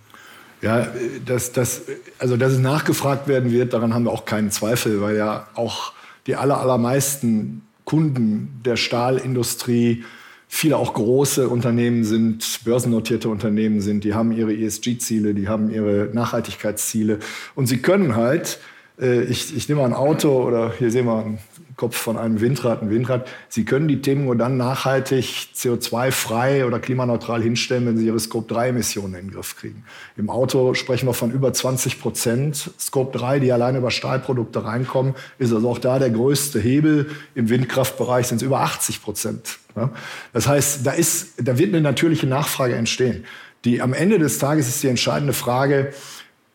Ja, 0.60 0.88
dass, 1.24 1.52
dass, 1.52 1.82
also 2.18 2.36
dass 2.36 2.52
es 2.52 2.58
nachgefragt 2.58 3.28
werden 3.28 3.52
wird, 3.52 3.72
daran 3.72 3.94
haben 3.94 4.04
wir 4.04 4.10
auch 4.10 4.24
keinen 4.24 4.50
Zweifel, 4.50 5.00
weil 5.00 5.16
ja 5.16 5.46
auch 5.54 5.92
die 6.26 6.34
aller, 6.34 6.60
allermeisten 6.60 7.62
Kunden 7.84 8.60
der 8.64 8.76
Stahlindustrie 8.76 10.04
viele 10.48 10.76
auch 10.76 10.94
große 10.94 11.48
Unternehmen 11.48 12.04
sind, 12.04 12.60
börsennotierte 12.64 13.28
Unternehmen 13.28 13.80
sind, 13.80 14.02
die 14.02 14.14
haben 14.14 14.32
ihre 14.32 14.52
ESG-Ziele, 14.52 15.34
die 15.34 15.48
haben 15.48 15.70
ihre 15.70 16.10
Nachhaltigkeitsziele. 16.12 17.18
Und 17.54 17.66
sie 17.66 17.78
können 17.78 18.16
halt, 18.16 18.58
äh, 19.00 19.22
ich, 19.24 19.54
ich 19.56 19.68
nehme 19.68 19.82
mal 19.82 19.86
ein 19.86 19.94
Auto 19.94 20.42
oder 20.42 20.72
hier 20.76 20.90
sehen 20.90 21.06
wir 21.06 21.24
ein 21.24 21.38
Kopf 21.78 21.96
von 21.96 22.18
einem 22.18 22.40
Windrad, 22.40 22.82
ein 22.82 22.90
Windrad. 22.90 23.28
Sie 23.48 23.64
können 23.64 23.86
die 23.86 24.02
Themen 24.02 24.24
nur 24.24 24.36
dann 24.36 24.56
nachhaltig 24.56 25.48
CO2-frei 25.54 26.66
oder 26.66 26.80
klimaneutral 26.80 27.40
hinstellen, 27.40 27.86
wenn 27.86 27.96
Sie 27.96 28.06
Ihre 28.06 28.18
Scope-3-Emissionen 28.18 29.14
in 29.14 29.26
den 29.28 29.30
Griff 29.30 29.56
kriegen. 29.56 29.84
Im 30.16 30.28
Auto 30.28 30.74
sprechen 30.74 31.06
wir 31.06 31.14
von 31.14 31.30
über 31.30 31.52
20 31.52 32.00
Prozent 32.00 32.72
Scope-3, 32.78 33.38
die 33.38 33.52
allein 33.52 33.76
über 33.76 33.92
Stahlprodukte 33.92 34.64
reinkommen. 34.64 35.14
Ist 35.38 35.52
also 35.52 35.70
auch 35.70 35.78
da 35.78 36.00
der 36.00 36.10
größte 36.10 36.58
Hebel. 36.58 37.10
Im 37.36 37.48
Windkraftbereich 37.48 38.26
sind 38.26 38.38
es 38.38 38.42
über 38.42 38.60
80 38.60 39.00
Prozent. 39.00 39.58
Das 40.32 40.48
heißt, 40.48 40.84
da, 40.84 40.90
ist, 40.90 41.34
da 41.40 41.56
wird 41.58 41.68
eine 41.68 41.80
natürliche 41.80 42.26
Nachfrage 42.26 42.74
entstehen. 42.74 43.24
Die, 43.64 43.80
am 43.80 43.92
Ende 43.92 44.18
des 44.18 44.38
Tages 44.38 44.68
ist 44.68 44.82
die 44.82 44.88
entscheidende 44.88 45.32
Frage, 45.32 45.92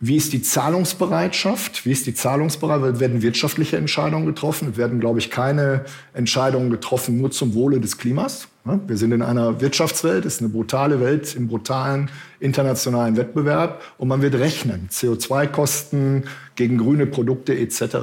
wie 0.06 0.18
ist 0.18 0.34
die 0.34 0.42
Zahlungsbereitschaft? 0.42 1.86
Wie 1.86 1.92
ist 1.94 2.06
die 2.08 2.14
Zahlungsbereitschaft? 2.14 3.00
Werden 3.00 3.22
wirtschaftliche 3.22 3.78
Entscheidungen 3.78 4.26
getroffen? 4.26 4.76
Werden, 4.76 5.00
glaube 5.00 5.20
ich, 5.20 5.32
keine 5.32 5.86
Entscheidungen 6.12 6.70
getroffen 6.70 7.18
nur 7.18 7.32
zum 7.32 7.54
Wohle 7.54 7.80
des 7.80 7.98
Klimas. 7.98 8.50
Wir 8.66 8.96
sind 8.96 9.12
in 9.12 9.22
einer 9.22 9.60
Wirtschaftswelt, 9.60 10.26
es 10.26 10.36
ist 10.36 10.40
eine 10.40 10.48
brutale 10.48 11.02
Welt 11.02 11.36
im 11.36 11.50
brutalen 11.50 12.10
internationalen 12.40 13.18
Wettbewerb 13.18 13.82
und 13.98 14.08
man 14.08 14.22
wird 14.22 14.36
rechnen, 14.36 14.88
CO2-Kosten 14.90 16.24
gegen 16.56 16.78
grüne 16.78 17.06
Produkte 17.06 17.58
etc. 17.58 17.98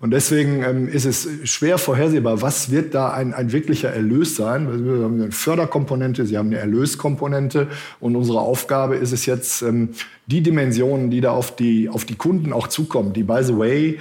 Und 0.00 0.12
deswegen 0.12 0.62
ähm, 0.62 0.88
ist 0.88 1.04
es 1.04 1.28
schwer 1.44 1.76
vorhersehbar, 1.76 2.40
was 2.40 2.70
wird 2.70 2.94
da 2.94 3.12
ein, 3.12 3.34
ein 3.34 3.52
wirklicher 3.52 3.90
Erlös 3.90 4.34
sein. 4.34 4.82
Wir 4.82 5.04
haben 5.04 5.20
eine 5.20 5.30
Förderkomponente, 5.30 6.24
Sie 6.24 6.38
haben 6.38 6.46
eine 6.46 6.58
Erlöskomponente 6.58 7.66
und 8.00 8.16
unsere 8.16 8.40
Aufgabe 8.40 8.96
ist 8.96 9.12
es 9.12 9.26
jetzt, 9.26 9.60
ähm, 9.60 9.90
die 10.24 10.42
Dimensionen, 10.42 11.10
die 11.10 11.20
da 11.20 11.32
auf 11.32 11.54
die, 11.54 11.90
auf 11.90 12.06
die 12.06 12.16
Kunden 12.16 12.54
auch 12.54 12.68
zukommen, 12.68 13.12
die, 13.12 13.24
by 13.24 13.42
the 13.42 13.58
way, 13.58 13.98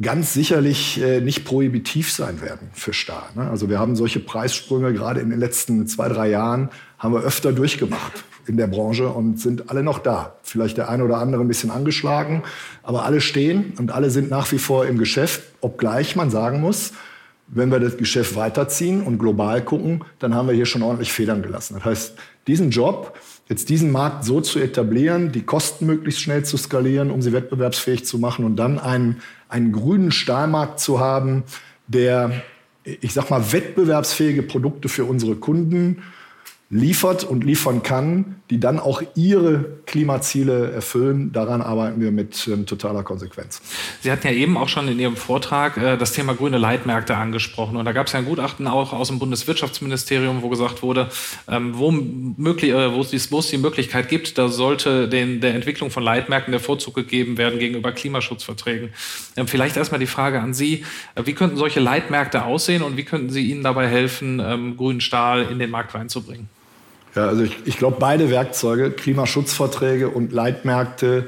ganz 0.00 0.32
sicherlich 0.32 1.00
äh, 1.02 1.20
nicht 1.20 1.44
prohibitiv 1.44 2.12
sein 2.12 2.40
werden 2.40 2.70
für 2.72 2.92
Stahl. 2.92 3.28
Ne? 3.34 3.50
Also 3.50 3.68
wir 3.68 3.78
haben 3.78 3.96
solche 3.96 4.20
Preissprünge 4.20 4.92
gerade 4.92 5.20
in 5.20 5.30
den 5.30 5.38
letzten 5.38 5.86
zwei, 5.86 6.08
drei 6.08 6.30
Jahren 6.30 6.70
haben 6.98 7.14
wir 7.14 7.20
öfter 7.20 7.52
durchgemacht 7.52 8.24
in 8.46 8.56
der 8.56 8.66
Branche 8.66 9.08
und 9.08 9.38
sind 9.38 9.70
alle 9.70 9.82
noch 9.82 9.98
da. 9.98 10.36
Vielleicht 10.42 10.76
der 10.76 10.88
eine 10.88 11.04
oder 11.04 11.18
andere 11.18 11.42
ein 11.42 11.48
bisschen 11.48 11.70
angeschlagen, 11.70 12.42
aber 12.82 13.04
alle 13.04 13.20
stehen 13.20 13.74
und 13.78 13.92
alle 13.92 14.10
sind 14.10 14.30
nach 14.30 14.50
wie 14.52 14.58
vor 14.58 14.86
im 14.86 14.98
Geschäft, 14.98 15.42
obgleich 15.60 16.16
man 16.16 16.30
sagen 16.30 16.60
muss, 16.60 16.92
wenn 17.46 17.70
wir 17.70 17.80
das 17.80 17.96
Geschäft 17.96 18.36
weiterziehen 18.36 19.02
und 19.02 19.18
global 19.18 19.62
gucken, 19.62 20.04
dann 20.18 20.34
haben 20.34 20.48
wir 20.48 20.54
hier 20.54 20.66
schon 20.66 20.82
ordentlich 20.82 21.12
Federn 21.12 21.42
gelassen. 21.42 21.74
Das 21.74 21.84
heißt, 21.84 22.14
diesen 22.46 22.70
Job, 22.70 23.18
jetzt 23.50 23.68
diesen 23.68 23.90
Markt 23.90 24.24
so 24.24 24.40
zu 24.40 24.60
etablieren, 24.60 25.32
die 25.32 25.42
Kosten 25.42 25.84
möglichst 25.84 26.20
schnell 26.20 26.44
zu 26.44 26.56
skalieren, 26.56 27.10
um 27.10 27.20
sie 27.20 27.32
wettbewerbsfähig 27.32 28.06
zu 28.06 28.18
machen 28.18 28.44
und 28.44 28.56
dann 28.56 28.78
einen, 28.78 29.20
einen 29.48 29.72
grünen 29.72 30.12
Stahlmarkt 30.12 30.78
zu 30.78 31.00
haben, 31.00 31.42
der, 31.88 32.42
ich 32.84 33.12
sag 33.12 33.28
mal, 33.28 33.52
wettbewerbsfähige 33.52 34.44
Produkte 34.44 34.88
für 34.88 35.04
unsere 35.04 35.34
Kunden 35.34 36.04
liefert 36.72 37.24
und 37.24 37.42
liefern 37.42 37.82
kann, 37.82 38.36
die 38.48 38.60
dann 38.60 38.78
auch 38.78 39.02
ihre 39.16 39.78
Klimaziele 39.86 40.70
erfüllen. 40.70 41.32
Daran 41.32 41.62
arbeiten 41.62 42.00
wir 42.00 42.12
mit 42.12 42.46
ähm, 42.46 42.64
totaler 42.64 43.02
Konsequenz. 43.02 43.60
Sie 44.02 44.10
hatten 44.10 44.24
ja 44.24 44.32
eben 44.32 44.56
auch 44.56 44.68
schon 44.68 44.86
in 44.86 45.00
Ihrem 45.00 45.16
Vortrag 45.16 45.76
äh, 45.76 45.96
das 45.96 46.12
Thema 46.12 46.34
grüne 46.34 46.58
Leitmärkte 46.58 47.16
angesprochen. 47.16 47.76
Und 47.76 47.86
da 47.86 47.92
gab 47.92 48.06
es 48.06 48.12
ja 48.12 48.20
ein 48.20 48.24
Gutachten 48.24 48.68
auch 48.68 48.92
aus 48.92 49.08
dem 49.08 49.18
Bundeswirtschaftsministerium, 49.18 50.42
wo 50.42 50.48
gesagt 50.48 50.84
wurde, 50.84 51.08
ähm, 51.48 51.76
wo, 51.76 51.90
möglich, 51.90 52.70
äh, 52.70 52.94
wo, 52.94 53.00
es, 53.00 53.32
wo 53.32 53.40
es 53.40 53.48
die 53.48 53.58
Möglichkeit 53.58 54.08
gibt, 54.08 54.38
da 54.38 54.46
sollte 54.46 55.08
den, 55.08 55.40
der 55.40 55.54
Entwicklung 55.54 55.90
von 55.90 56.04
Leitmärkten 56.04 56.52
der 56.52 56.60
Vorzug 56.60 56.94
gegeben 56.94 57.36
werden 57.36 57.58
gegenüber 57.58 57.90
Klimaschutzverträgen. 57.90 58.90
Ähm, 59.36 59.48
vielleicht 59.48 59.76
erstmal 59.76 59.98
die 59.98 60.06
Frage 60.06 60.40
an 60.40 60.54
Sie, 60.54 60.84
äh, 61.16 61.22
wie 61.24 61.32
könnten 61.32 61.56
solche 61.56 61.80
Leitmärkte 61.80 62.44
aussehen 62.44 62.82
und 62.82 62.96
wie 62.96 63.04
könnten 63.04 63.30
Sie 63.30 63.50
ihnen 63.50 63.64
dabei 63.64 63.88
helfen, 63.88 64.40
ähm, 64.44 64.76
grünen 64.76 65.00
Stahl 65.00 65.48
in 65.50 65.58
den 65.58 65.70
Markt 65.70 65.96
reinzubringen? 65.96 66.48
Ja, 67.14 67.26
also 67.26 67.42
ich, 67.42 67.56
ich 67.64 67.76
glaube, 67.76 67.96
beide 67.98 68.30
Werkzeuge, 68.30 68.90
Klimaschutzverträge 68.90 70.08
und 70.08 70.32
Leitmärkte, 70.32 71.26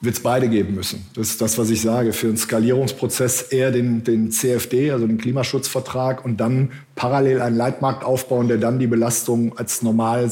wird 0.00 0.16
es 0.16 0.22
beide 0.22 0.48
geben 0.48 0.74
müssen. 0.74 1.06
Das 1.14 1.30
ist 1.30 1.40
das, 1.40 1.56
was 1.58 1.70
ich 1.70 1.80
sage. 1.80 2.12
Für 2.12 2.28
einen 2.28 2.36
Skalierungsprozess 2.36 3.42
eher 3.42 3.70
den, 3.70 4.04
den 4.04 4.30
CFD, 4.30 4.90
also 4.90 5.06
den 5.06 5.18
Klimaschutzvertrag, 5.18 6.24
und 6.24 6.38
dann 6.38 6.72
parallel 6.94 7.40
einen 7.40 7.56
Leitmarkt 7.56 8.04
aufbauen, 8.04 8.48
der 8.48 8.58
dann 8.58 8.78
die 8.78 8.86
Belastung 8.86 9.56
als 9.56 9.82
normal 9.82 10.30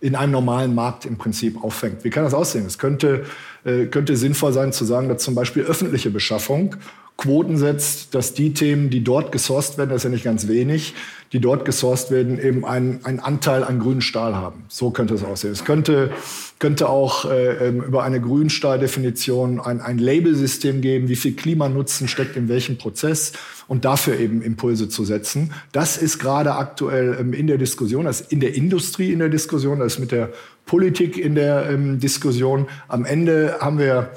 in 0.00 0.14
einem 0.14 0.32
normalen 0.32 0.74
Markt 0.74 1.06
im 1.06 1.16
Prinzip 1.16 1.62
auffängt. 1.62 2.04
Wie 2.04 2.10
kann 2.10 2.22
das 2.22 2.34
aussehen? 2.34 2.66
Es 2.66 2.78
könnte, 2.78 3.24
äh, 3.64 3.86
könnte 3.86 4.16
sinnvoll 4.16 4.52
sein 4.52 4.72
zu 4.72 4.84
sagen, 4.84 5.08
dass 5.08 5.22
zum 5.22 5.34
Beispiel 5.34 5.64
öffentliche 5.64 6.10
Beschaffung 6.10 6.76
Quoten 7.16 7.56
setzt, 7.56 8.14
dass 8.14 8.32
die 8.32 8.54
Themen, 8.54 8.90
die 8.90 9.02
dort 9.02 9.32
gesourced 9.32 9.76
werden, 9.76 9.90
das 9.90 9.98
ist 9.98 10.04
ja 10.04 10.10
nicht 10.10 10.22
ganz 10.22 10.46
wenig, 10.46 10.94
die 11.32 11.40
dort 11.40 11.64
gesourced 11.64 12.10
werden, 12.10 12.38
eben 12.38 12.64
einen, 12.64 13.04
einen 13.04 13.20
Anteil 13.20 13.64
an 13.64 13.78
grünen 13.78 14.00
Stahl 14.00 14.34
haben. 14.34 14.64
So 14.68 14.90
könnte 14.90 15.14
es 15.14 15.24
aussehen. 15.24 15.52
Es 15.52 15.64
könnte, 15.64 16.10
könnte 16.58 16.88
auch 16.88 17.30
äh, 17.30 17.68
ähm, 17.68 17.82
über 17.82 18.02
eine 18.02 18.20
Grünstahldefinition 18.20 19.60
ein, 19.60 19.80
ein 19.80 19.98
Labelsystem 19.98 20.80
geben, 20.80 21.08
wie 21.08 21.16
viel 21.16 21.34
Klimanutzen 21.34 22.08
steckt 22.08 22.36
in 22.36 22.48
welchem 22.48 22.78
Prozess 22.78 23.32
und 23.66 23.84
dafür 23.84 24.18
eben 24.18 24.40
Impulse 24.40 24.88
zu 24.88 25.04
setzen. 25.04 25.52
Das 25.72 25.98
ist 25.98 26.18
gerade 26.18 26.54
aktuell 26.54 27.18
ähm, 27.20 27.32
in 27.34 27.46
der 27.46 27.58
Diskussion, 27.58 28.06
das 28.06 28.22
ist 28.22 28.32
in 28.32 28.40
der 28.40 28.54
Industrie 28.54 29.12
in 29.12 29.18
der 29.18 29.28
Diskussion, 29.28 29.80
das 29.80 29.94
ist 29.94 29.98
mit 29.98 30.12
der 30.12 30.30
Politik 30.64 31.18
in 31.18 31.34
der 31.34 31.68
ähm, 31.70 32.00
Diskussion. 32.00 32.66
Am 32.88 33.04
Ende 33.04 33.56
haben 33.60 33.78
wir 33.78 34.10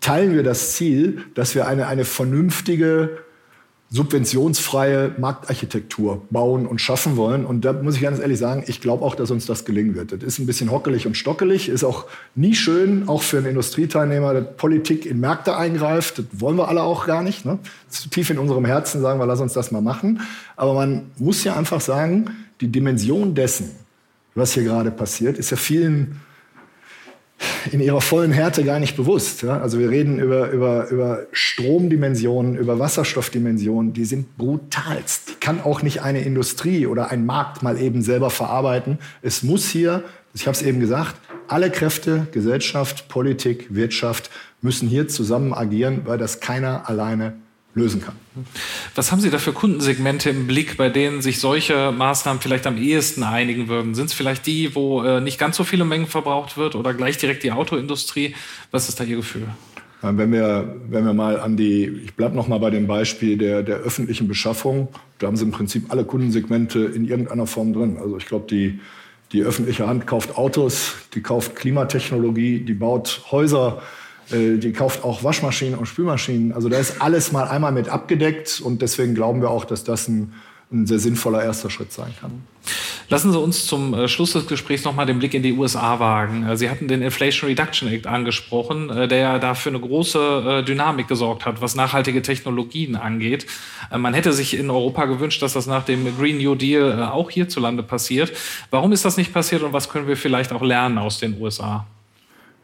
teilen 0.00 0.34
wir 0.34 0.42
das 0.42 0.74
Ziel, 0.74 1.24
dass 1.34 1.54
wir 1.54 1.66
eine, 1.66 1.86
eine 1.86 2.04
vernünftige, 2.04 3.18
subventionsfreie 3.90 5.14
Marktarchitektur 5.16 6.22
bauen 6.30 6.66
und 6.66 6.78
schaffen 6.78 7.16
wollen. 7.16 7.46
Und 7.46 7.64
da 7.64 7.72
muss 7.72 7.96
ich 7.96 8.02
ganz 8.02 8.18
ehrlich 8.18 8.38
sagen, 8.38 8.64
ich 8.66 8.82
glaube 8.82 9.02
auch, 9.02 9.14
dass 9.14 9.30
uns 9.30 9.46
das 9.46 9.64
gelingen 9.64 9.94
wird. 9.94 10.12
Das 10.12 10.22
ist 10.22 10.38
ein 10.38 10.46
bisschen 10.46 10.70
hockelig 10.70 11.06
und 11.06 11.16
stockelig, 11.16 11.70
ist 11.70 11.84
auch 11.84 12.04
nie 12.34 12.54
schön, 12.54 13.08
auch 13.08 13.22
für 13.22 13.38
einen 13.38 13.46
Industrieteilnehmer, 13.46 14.34
dass 14.34 14.56
Politik 14.58 15.06
in 15.06 15.20
Märkte 15.20 15.56
eingreift. 15.56 16.18
Das 16.18 16.26
wollen 16.32 16.56
wir 16.56 16.68
alle 16.68 16.82
auch 16.82 17.06
gar 17.06 17.22
nicht. 17.22 17.46
Ne? 17.46 17.58
Tief 18.10 18.28
in 18.28 18.38
unserem 18.38 18.66
Herzen 18.66 19.00
sagen 19.00 19.18
wir, 19.18 19.26
lass 19.26 19.40
uns 19.40 19.54
das 19.54 19.70
mal 19.70 19.80
machen. 19.80 20.20
Aber 20.56 20.74
man 20.74 21.10
muss 21.16 21.42
ja 21.44 21.56
einfach 21.56 21.80
sagen, 21.80 22.30
die 22.60 22.68
Dimension 22.68 23.34
dessen, 23.34 23.70
was 24.34 24.52
hier 24.52 24.64
gerade 24.64 24.90
passiert, 24.90 25.38
ist 25.38 25.50
ja 25.50 25.56
vielen 25.56 26.20
in 27.72 27.80
ihrer 27.80 28.00
vollen 28.00 28.32
Härte 28.32 28.64
gar 28.64 28.78
nicht 28.78 28.96
bewusst. 28.96 29.42
Ja? 29.42 29.60
Also 29.60 29.78
wir 29.78 29.90
reden 29.90 30.18
über, 30.18 30.50
über, 30.50 30.88
über 30.88 31.26
Stromdimensionen, 31.32 32.56
über 32.56 32.78
Wasserstoffdimensionen, 32.78 33.92
die 33.92 34.04
sind 34.04 34.36
brutalst. 34.36 35.30
Die 35.30 35.34
kann 35.34 35.60
auch 35.60 35.82
nicht 35.82 36.02
eine 36.02 36.22
Industrie 36.22 36.86
oder 36.86 37.10
ein 37.10 37.26
Markt 37.26 37.62
mal 37.62 37.80
eben 37.80 38.02
selber 38.02 38.30
verarbeiten. 38.30 38.98
Es 39.22 39.42
muss 39.42 39.68
hier, 39.68 40.04
ich 40.34 40.46
habe 40.46 40.56
es 40.56 40.62
eben 40.62 40.80
gesagt, 40.80 41.16
alle 41.46 41.70
Kräfte, 41.70 42.26
Gesellschaft, 42.32 43.08
Politik, 43.08 43.74
Wirtschaft 43.74 44.30
müssen 44.60 44.88
hier 44.88 45.08
zusammen 45.08 45.54
agieren, 45.54 46.02
weil 46.04 46.18
das 46.18 46.40
keiner 46.40 46.88
alleine 46.88 47.34
lösen 47.74 48.00
kann. 48.00 48.14
Was 48.94 49.12
haben 49.12 49.20
Sie 49.20 49.30
da 49.30 49.38
für 49.38 49.52
Kundensegmente 49.52 50.30
im 50.30 50.46
Blick, 50.46 50.76
bei 50.76 50.88
denen 50.88 51.22
sich 51.22 51.40
solche 51.40 51.92
Maßnahmen 51.92 52.40
vielleicht 52.40 52.66
am 52.66 52.76
ehesten 52.76 53.22
einigen 53.22 53.68
würden? 53.68 53.94
Sind 53.94 54.06
es 54.06 54.12
vielleicht 54.12 54.46
die, 54.46 54.74
wo 54.74 55.02
äh, 55.02 55.20
nicht 55.20 55.38
ganz 55.38 55.56
so 55.56 55.64
viele 55.64 55.84
Mengen 55.84 56.06
verbraucht 56.06 56.56
wird 56.56 56.74
oder 56.74 56.94
gleich 56.94 57.18
direkt 57.18 57.42
die 57.42 57.52
Autoindustrie? 57.52 58.34
Was 58.70 58.88
ist 58.88 58.98
da 59.00 59.04
Ihr 59.04 59.16
Gefühl? 59.16 59.46
Wenn 60.00 60.30
wir, 60.30 60.76
wenn 60.88 61.04
wir 61.04 61.12
mal 61.12 61.40
an 61.40 61.56
die, 61.56 61.86
ich 62.04 62.14
bleibe 62.14 62.36
noch 62.36 62.46
mal 62.46 62.58
bei 62.58 62.70
dem 62.70 62.86
Beispiel 62.86 63.36
der, 63.36 63.64
der 63.64 63.78
öffentlichen 63.78 64.28
Beschaffung, 64.28 64.88
da 65.18 65.26
haben 65.26 65.36
Sie 65.36 65.44
im 65.44 65.50
Prinzip 65.50 65.90
alle 65.90 66.04
Kundensegmente 66.04 66.78
in 66.78 67.04
irgendeiner 67.08 67.48
Form 67.48 67.72
drin. 67.72 67.98
Also 68.00 68.16
ich 68.16 68.26
glaube, 68.26 68.46
die, 68.48 68.78
die 69.32 69.42
öffentliche 69.42 69.88
Hand 69.88 70.06
kauft 70.06 70.36
Autos, 70.38 70.94
die 71.14 71.20
kauft 71.20 71.56
Klimatechnologie, 71.56 72.60
die 72.60 72.74
baut 72.74 73.22
Häuser, 73.32 73.82
die 74.30 74.72
kauft 74.72 75.04
auch 75.04 75.24
Waschmaschinen 75.24 75.78
und 75.78 75.86
Spülmaschinen. 75.86 76.52
Also 76.52 76.68
da 76.68 76.78
ist 76.78 77.00
alles 77.00 77.32
mal 77.32 77.48
einmal 77.48 77.72
mit 77.72 77.88
abgedeckt 77.88 78.60
und 78.60 78.82
deswegen 78.82 79.14
glauben 79.14 79.40
wir 79.40 79.50
auch, 79.50 79.64
dass 79.64 79.84
das 79.84 80.08
ein, 80.08 80.34
ein 80.70 80.86
sehr 80.86 80.98
sinnvoller 80.98 81.42
erster 81.42 81.70
Schritt 81.70 81.92
sein 81.92 82.12
kann. 82.20 82.42
Lassen 83.10 83.32
Sie 83.32 83.38
uns 83.38 83.64
zum 83.64 83.94
äh, 83.94 84.06
Schluss 84.06 84.34
des 84.34 84.46
Gesprächs 84.46 84.84
nochmal 84.84 85.06
den 85.06 85.18
Blick 85.18 85.32
in 85.32 85.42
die 85.42 85.54
USA 85.54 85.98
wagen. 85.98 86.46
Äh, 86.46 86.58
Sie 86.58 86.68
hatten 86.68 86.88
den 86.88 87.00
Inflation 87.00 87.48
Reduction 87.48 87.88
Act 87.88 88.06
angesprochen, 88.06 88.88
der 88.88 89.18
ja 89.18 89.38
dafür 89.38 89.72
eine 89.72 89.80
große 89.80 90.64
Dynamik 90.66 91.08
gesorgt 91.08 91.46
hat, 91.46 91.62
was 91.62 91.74
nachhaltige 91.74 92.20
Technologien 92.20 92.96
angeht. 92.96 93.46
Man 93.96 94.12
hätte 94.12 94.32
sich 94.32 94.58
in 94.58 94.70
Europa 94.70 95.06
gewünscht, 95.06 95.40
dass 95.40 95.54
das 95.54 95.66
nach 95.66 95.84
dem 95.84 96.16
Green 96.18 96.38
New 96.38 96.54
Deal 96.54 97.02
auch 97.04 97.30
hierzulande 97.30 97.82
passiert. 97.82 98.32
Warum 98.70 98.92
ist 98.92 99.04
das 99.04 99.16
nicht 99.16 99.32
passiert 99.32 99.62
und 99.62 99.72
was 99.72 99.88
können 99.88 100.06
wir 100.06 100.16
vielleicht 100.16 100.52
auch 100.52 100.62
lernen 100.62 100.98
aus 100.98 101.18
den 101.18 101.40
USA? 101.40 101.86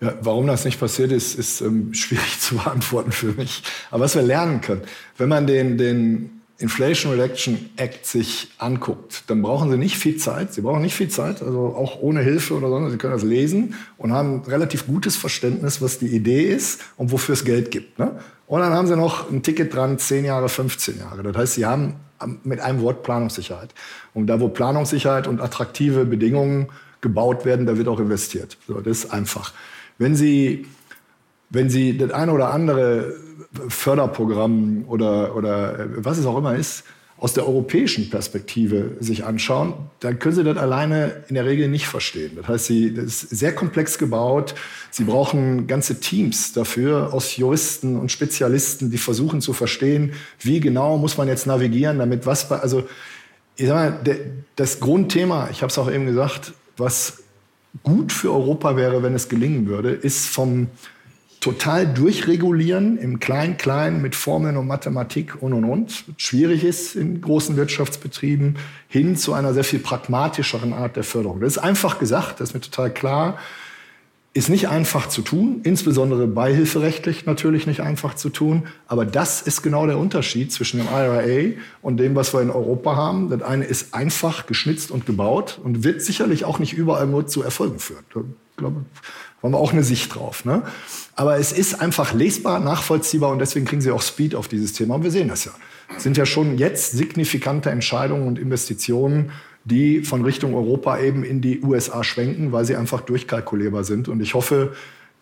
Ja, 0.05 0.15
warum 0.21 0.47
das 0.47 0.65
nicht 0.67 0.79
passiert 0.79 1.13
ist, 1.13 1.39
ist 1.39 1.61
ähm, 1.61 1.95
schwierig 1.95 2.41
zu 2.41 2.57
beantworten 2.57 3.13
für 3.13 3.33
mich. 3.33 3.63
Aber 3.91 4.05
was 4.05 4.15
wir 4.15 4.23
lernen 4.23 4.61
können, 4.61 4.83
wenn 5.17 5.29
man 5.29 5.47
den, 5.47 5.79
den 5.79 6.43
Inflation 6.59 7.13
Reduction 7.13 7.71
Act 7.77 8.07
sich 8.07 8.53
anguckt, 8.59 9.25
dann 9.27 9.43
brauchen 9.43 9.71
Sie 9.71 9.77
nicht 9.77 9.97
viel 9.97 10.19
Zeit. 10.19 10.53
Sie 10.53 10.61
brauchen 10.61 10.83
nicht 10.83 10.95
viel 10.95 11.09
Zeit, 11.09 11.43
also 11.43 11.75
auch 11.77 12.01
ohne 12.01 12.21
Hilfe 12.21 12.55
oder 12.55 12.69
so. 12.69 12.91
Sie 12.91 12.97
können 12.97 13.15
das 13.15 13.25
lesen 13.25 13.75
und 13.99 14.13
haben 14.13 14.43
relativ 14.43 14.87
gutes 14.87 15.17
Verständnis, 15.17 15.83
was 15.83 15.99
die 15.99 16.07
Idee 16.07 16.45
ist 16.45 16.81
und 16.97 17.11
wofür 17.11 17.33
es 17.33 17.45
Geld 17.45 17.71
gibt. 17.71 17.99
Ne? 17.99 18.13
Und 18.47 18.61
dann 18.61 18.73
haben 18.73 18.87
Sie 18.87 18.97
noch 18.97 19.31
ein 19.31 19.43
Ticket 19.43 19.75
dran, 19.75 19.99
10 19.99 20.25
Jahre, 20.27 20.49
15 20.49 20.99
Jahre. 20.99 21.23
Das 21.23 21.37
heißt, 21.37 21.55
Sie 21.55 21.67
haben 21.67 21.95
mit 22.45 22.61
einem 22.61 22.83
Wort 22.83 23.03
Planungssicherheit. 23.03 23.75
Und 24.13 24.29
da, 24.29 24.39
wo 24.39 24.49
Planungssicherheit 24.49 25.27
und 25.27 25.41
attraktive 25.41 26.05
Bedingungen 26.05 26.69
gebaut 27.01 27.45
werden, 27.45 27.67
da 27.67 27.77
wird 27.77 27.89
auch 27.89 28.01
investiert. 28.01 28.57
So, 28.67 28.81
das 28.81 29.05
ist 29.05 29.13
einfach. 29.13 29.53
Wenn 29.99 30.17
Sie, 30.17 30.67
wenn 31.51 31.71
Sie 31.71 31.97
das 31.97 32.11
eine 32.11 32.33
oder 32.33 32.53
andere 32.53 33.15
Förderprogramm 33.69 34.85
oder, 34.89 35.37
oder 35.37 35.87
was 35.97 36.19
es 36.19 36.27
auch 36.27 36.39
immer 36.39 36.57
ist, 36.57 36.85
aus 37.17 37.33
der 37.33 37.47
europäischen 37.47 38.11
Perspektive 38.11 38.97
sich 39.01 39.25
anschauen, 39.25 39.75
dann 40.01 40.19
können 40.19 40.35
Sie 40.35 40.45
das 40.45 40.59
alleine 40.59 41.25
in 41.29 41.37
der 41.37 41.47
Regel 41.47 41.69
nicht 41.69 41.87
verstehen. 41.87 42.33
Das 42.37 42.49
heißt, 42.49 42.67
Sie, 42.67 42.93
das 42.93 43.05
ist 43.05 43.31
sehr 43.31 43.55
komplex 43.55 43.99
gebaut. 43.99 44.55
Sie 44.91 45.05
brauchen 45.05 45.67
ganze 45.67 46.01
Teams 46.01 46.53
dafür 46.53 47.15
aus 47.15 47.37
Juristen 47.37 47.97
und 47.99 48.11
Spezialisten, 48.11 48.91
die 48.91 48.99
versuchen 48.99 49.41
zu 49.41 49.53
verstehen, 49.53 50.13
wie 50.41 50.61
genau 50.61 50.99
muss 50.99 51.17
man 51.17 51.29
jetzt 51.29 51.47
navigieren, 51.47 51.99
damit 51.99 52.27
was 52.27 52.51
also 52.51 52.85
ich 53.57 53.69
sag 53.69 53.75
mal, 54.05 54.27
das 54.57 54.81
Grundthema, 54.81 55.49
ich 55.51 55.63
habe 55.63 55.71
es 55.71 55.79
auch 55.79 55.91
eben 55.91 56.07
gesagt, 56.07 56.53
was 56.77 57.24
gut 57.83 58.13
für 58.13 58.33
Europa 58.33 58.77
wäre, 58.77 59.03
wenn 59.03 59.15
es 59.15 59.29
gelingen 59.29 59.67
würde, 59.67 59.91
ist 59.91 60.27
vom 60.27 60.69
total 61.45 61.87
durchregulieren 61.87 62.97
im 62.97 63.21
Klein-Klein 63.21 64.01
mit 64.01 64.15
Formeln 64.15 64.57
und 64.57 64.67
Mathematik 64.67 65.43
und 65.43 65.53
und 65.53 65.65
und, 65.65 66.05
schwierig 66.17 66.65
ist 66.65 66.97
in 66.97 67.21
großen 67.21 67.57
Wirtschaftsbetrieben, 67.57 68.57
hin 68.89 69.15
zu 69.17 69.35
einer 69.35 69.53
sehr 69.53 69.65
viel 69.65 69.81
pragmatischeren 69.81 70.73
Art 70.73 70.97
der 70.97 71.05
Förderung. 71.05 71.41
Das 71.41 71.57
ist 71.57 71.59
einfach 71.59 71.99
gesagt, 71.99 72.41
das 72.41 72.49
ist 72.49 72.55
mir 72.55 72.63
total 72.63 72.91
klar. 72.91 73.39
Ist 74.37 74.49
nicht 74.49 74.69
einfach 74.69 75.09
zu 75.09 75.23
tun, 75.23 75.61
insbesondere 75.63 76.27
beihilferechtlich 76.27 77.25
natürlich 77.25 77.69
nicht 77.69 77.81
einfach 77.81 78.15
zu 78.15 78.31
tun. 78.31 78.65
Aber 78.89 79.07
das 79.07 79.41
ist 79.43 79.63
genau 79.63 79.87
der 79.87 79.97
Unterschied 79.97 80.53
zwischen 80.53 80.79
dem 80.79 80.89
IRA 80.89 81.57
und 81.83 81.99
dem, 81.99 82.17
was 82.17 82.35
wir 82.35 82.43
in 82.43 82.51
Europa 82.51 82.97
haben. 82.97 83.31
Das 83.31 83.43
eine 83.43 83.65
ist 83.65 83.95
einfach 83.95 84.47
geschnitzt 84.47 84.91
und 84.91 85.07
gebaut 85.07 85.61
und 85.63 85.85
wird 85.85 86.03
sicherlich 86.03 86.45
auch 86.45 86.59
nicht 86.59 86.73
überall 86.73 87.07
nur 87.07 87.29
zu 87.29 87.43
Erfolgen 87.45 87.79
führen. 87.79 88.05
Ich 88.09 88.57
glaube, 88.57 88.85
haben 89.45 89.53
wir 89.53 89.59
auch 89.59 89.73
eine 89.73 89.85
Sicht 89.85 90.15
drauf. 90.15 90.45
Ne? 90.45 90.63
Aber 91.15 91.39
es 91.39 91.53
ist 91.53 91.81
einfach 91.81 92.13
lesbar, 92.15 92.61
nachvollziehbar 92.61 93.31
und 93.31 93.39
deswegen 93.39 93.67
kriegen 93.67 93.83
sie 93.83 93.91
auch 93.91 94.03
Speed 94.03 94.35
auf 94.35 94.49
dieses 94.49 94.73
Thema. 94.73 94.97
Und 94.97 95.05
wir 95.05 95.11
sehen 95.11 95.29
das 95.29 95.45
ja. 95.45 95.53
Es 95.97 96.03
sind 96.03 96.17
ja 96.17 96.27
schon 96.27 96.59
jetzt 96.59 96.93
signifikante 96.93 97.71
Entscheidungen 97.71 98.27
und 98.27 98.39
Investitionen, 98.39 99.31
die 99.65 100.03
von 100.03 100.23
Richtung 100.23 100.55
Europa 100.55 100.99
eben 100.99 101.25
in 101.25 101.41
die 101.41 101.63
USA 101.63 102.05
schwenken, 102.05 102.53
weil 102.53 102.65
sie 102.65 102.77
einfach 102.77 103.01
durchkalkulierbar 103.01 103.85
sind. 103.85 104.09
Und 104.09 104.21
ich 104.21 104.35
hoffe, 104.35 104.75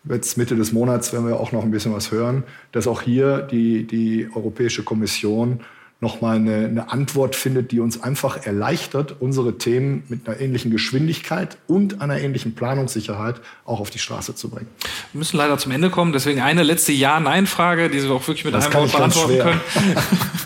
jetzt 0.09 0.37
Mitte 0.37 0.55
des 0.55 0.73
Monats 0.73 1.13
werden 1.13 1.27
wir 1.27 1.39
auch 1.39 1.51
noch 1.51 1.63
ein 1.63 1.71
bisschen 1.71 1.93
was 1.93 2.11
hören, 2.11 2.43
dass 2.71 2.87
auch 2.87 3.01
hier 3.01 3.39
die, 3.39 3.87
die 3.87 4.29
Europäische 4.33 4.83
Kommission 4.83 5.61
nochmal 6.03 6.35
eine, 6.35 6.67
eine 6.67 6.91
Antwort 6.91 7.35
findet, 7.35 7.71
die 7.71 7.79
uns 7.79 8.03
einfach 8.03 8.45
erleichtert, 8.45 9.15
unsere 9.19 9.57
Themen 9.57 10.03
mit 10.09 10.27
einer 10.27 10.39
ähnlichen 10.39 10.69
Geschwindigkeit 10.69 11.57
und 11.67 12.01
einer 12.01 12.19
ähnlichen 12.19 12.53
Planungssicherheit 12.53 13.41
auch 13.65 13.79
auf 13.79 13.89
die 13.89 13.97
Straße 13.97 14.35
zu 14.35 14.49
bringen. 14.49 14.67
Wir 15.11 15.19
müssen 15.19 15.37
leider 15.37 15.57
zum 15.57 15.71
Ende 15.71 15.89
kommen, 15.89 16.13
deswegen 16.13 16.41
eine 16.41 16.61
letzte 16.61 16.91
Ja-Nein-Frage, 16.91 17.89
die 17.89 17.99
Sie 17.99 18.09
auch 18.09 18.27
wirklich 18.27 18.45
mit 18.45 18.53
das 18.53 18.65
einem 18.65 18.75
Wort 18.75 18.91
beantworten 18.91 19.39
können. 19.39 19.61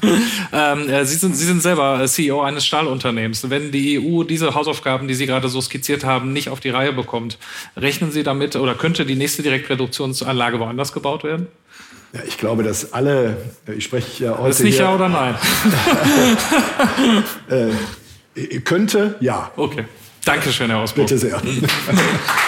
ähm, 0.53 0.89
äh, 0.89 1.05
Sie, 1.05 1.15
sind, 1.15 1.35
Sie 1.35 1.45
sind 1.45 1.61
selber 1.61 2.05
CEO 2.07 2.41
eines 2.41 2.65
Stahlunternehmens. 2.65 3.49
Wenn 3.49 3.71
die 3.71 3.99
EU 3.99 4.23
diese 4.23 4.55
Hausaufgaben, 4.55 5.07
die 5.07 5.15
Sie 5.15 5.25
gerade 5.25 5.49
so 5.49 5.59
skizziert 5.59 6.05
haben, 6.05 6.31
nicht 6.31 6.49
auf 6.49 6.61
die 6.61 6.69
Reihe 6.69 6.93
bekommt, 6.93 7.37
rechnen 7.75 8.11
Sie 8.11 8.23
damit 8.23 8.55
oder 8.55 8.75
könnte 8.75 9.05
die 9.05 9.15
nächste 9.15 9.43
Direktreduktionsanlage 9.43 10.59
woanders 10.59 10.93
gebaut 10.93 11.23
werden? 11.23 11.47
Ja, 12.17 12.23
ich 12.25 12.37
glaube, 12.37 12.63
dass 12.63 12.93
alle, 12.93 13.37
ich 13.75 13.83
spreche 13.83 14.23
ja 14.23 14.37
heute. 14.37 14.47
Das 14.47 14.59
ist 14.59 14.65
nicht 14.65 14.75
hier, 14.77 14.85
ja 14.85 14.95
oder 14.95 15.09
nein? 15.09 15.35
äh, 18.35 18.59
könnte, 18.59 19.15
ja. 19.19 19.51
Okay. 19.55 19.85
Dankeschön, 20.25 20.69
Herr 20.69 20.79
Ausbruch. 20.79 21.03
Bitte 21.03 21.17
sehr. 21.17 21.41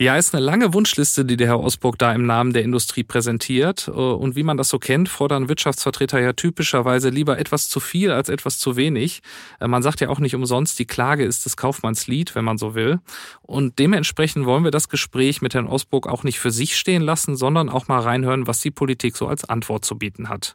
Ja, 0.00 0.16
ist 0.16 0.32
eine 0.32 0.44
lange 0.44 0.74
Wunschliste, 0.74 1.24
die 1.24 1.36
der 1.36 1.48
Herr 1.48 1.58
Osburg 1.58 1.98
da 1.98 2.12
im 2.12 2.24
Namen 2.24 2.52
der 2.52 2.62
Industrie 2.62 3.02
präsentiert. 3.02 3.88
Äh, 3.88 3.90
und 3.90 4.36
wie 4.36 4.44
man 4.44 4.56
das 4.56 4.68
so 4.68 4.78
kennt, 4.78 5.08
fordern 5.08 5.48
Wirtschaftsvertreter 5.48 6.20
ja 6.20 6.34
typischerweise 6.34 7.08
lieber 7.08 7.36
etwas 7.40 7.68
zu 7.68 7.80
viel 7.80 8.12
als 8.12 8.28
etwas 8.28 8.60
zu 8.60 8.76
wenig. 8.76 9.22
Äh, 9.58 9.66
man 9.66 9.82
sagt 9.82 10.00
ja 10.00 10.08
auch 10.08 10.20
nicht 10.20 10.36
umsonst, 10.36 10.78
die 10.78 10.84
Klage 10.84 11.24
ist 11.24 11.46
des 11.46 11.56
Kaufmanns 11.56 12.06
Lied, 12.06 12.36
wenn 12.36 12.44
man 12.44 12.58
so 12.58 12.76
will. 12.76 13.00
Und 13.42 13.80
dementsprechend 13.80 14.46
wollen 14.46 14.62
wir 14.62 14.70
das 14.70 14.88
Gespräch 14.88 15.42
mit 15.42 15.54
Herrn 15.54 15.66
Osburg 15.66 16.06
auch 16.06 16.22
nicht 16.22 16.38
für 16.38 16.52
sich 16.52 16.76
stehen 16.76 17.02
lassen, 17.02 17.34
sondern 17.34 17.68
auch 17.68 17.88
mal 17.88 17.98
reinhören, 17.98 18.46
was 18.46 18.60
die 18.60 18.70
Politik 18.70 19.16
so 19.16 19.26
als 19.26 19.44
Antwort 19.46 19.84
zu 19.84 19.98
bieten 19.98 20.28
hat. 20.28 20.54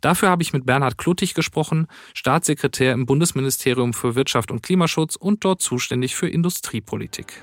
Dafür 0.00 0.30
habe 0.30 0.42
ich 0.42 0.52
mit 0.52 0.66
Bernhard 0.66 0.98
Kluttig 0.98 1.34
gesprochen, 1.34 1.86
Staatssekretär 2.12 2.92
im 2.92 3.06
Bundesministerium 3.06 3.94
für 3.94 4.16
Wirtschaft 4.16 4.50
und 4.50 4.64
Klimaschutz 4.64 5.14
und 5.14 5.44
dort 5.44 5.62
zuständig 5.62 6.16
für 6.16 6.28
Industriepolitik. 6.28 7.40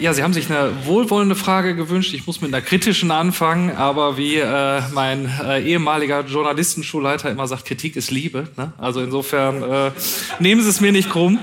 Ja, 0.00 0.14
Sie 0.14 0.22
haben 0.22 0.32
sich 0.32 0.48
eine 0.48 0.86
wohlwollende 0.86 1.34
Frage 1.34 1.74
gewünscht. 1.74 2.14
Ich 2.14 2.24
muss 2.24 2.40
mit 2.40 2.54
einer 2.54 2.62
kritischen 2.62 3.10
anfangen, 3.10 3.74
aber 3.74 4.16
wie 4.16 4.36
äh, 4.36 4.80
mein 4.92 5.28
äh, 5.44 5.60
ehemaliger 5.62 6.24
Journalistenschulleiter 6.24 7.30
immer 7.30 7.48
sagt, 7.48 7.64
Kritik 7.64 7.96
ist 7.96 8.12
Liebe. 8.12 8.48
Ne? 8.56 8.72
Also 8.78 9.00
insofern 9.00 9.62
äh, 9.62 9.90
nehmen 10.38 10.62
Sie 10.62 10.68
es 10.68 10.80
mir 10.80 10.92
nicht 10.92 11.10
krumm. 11.10 11.40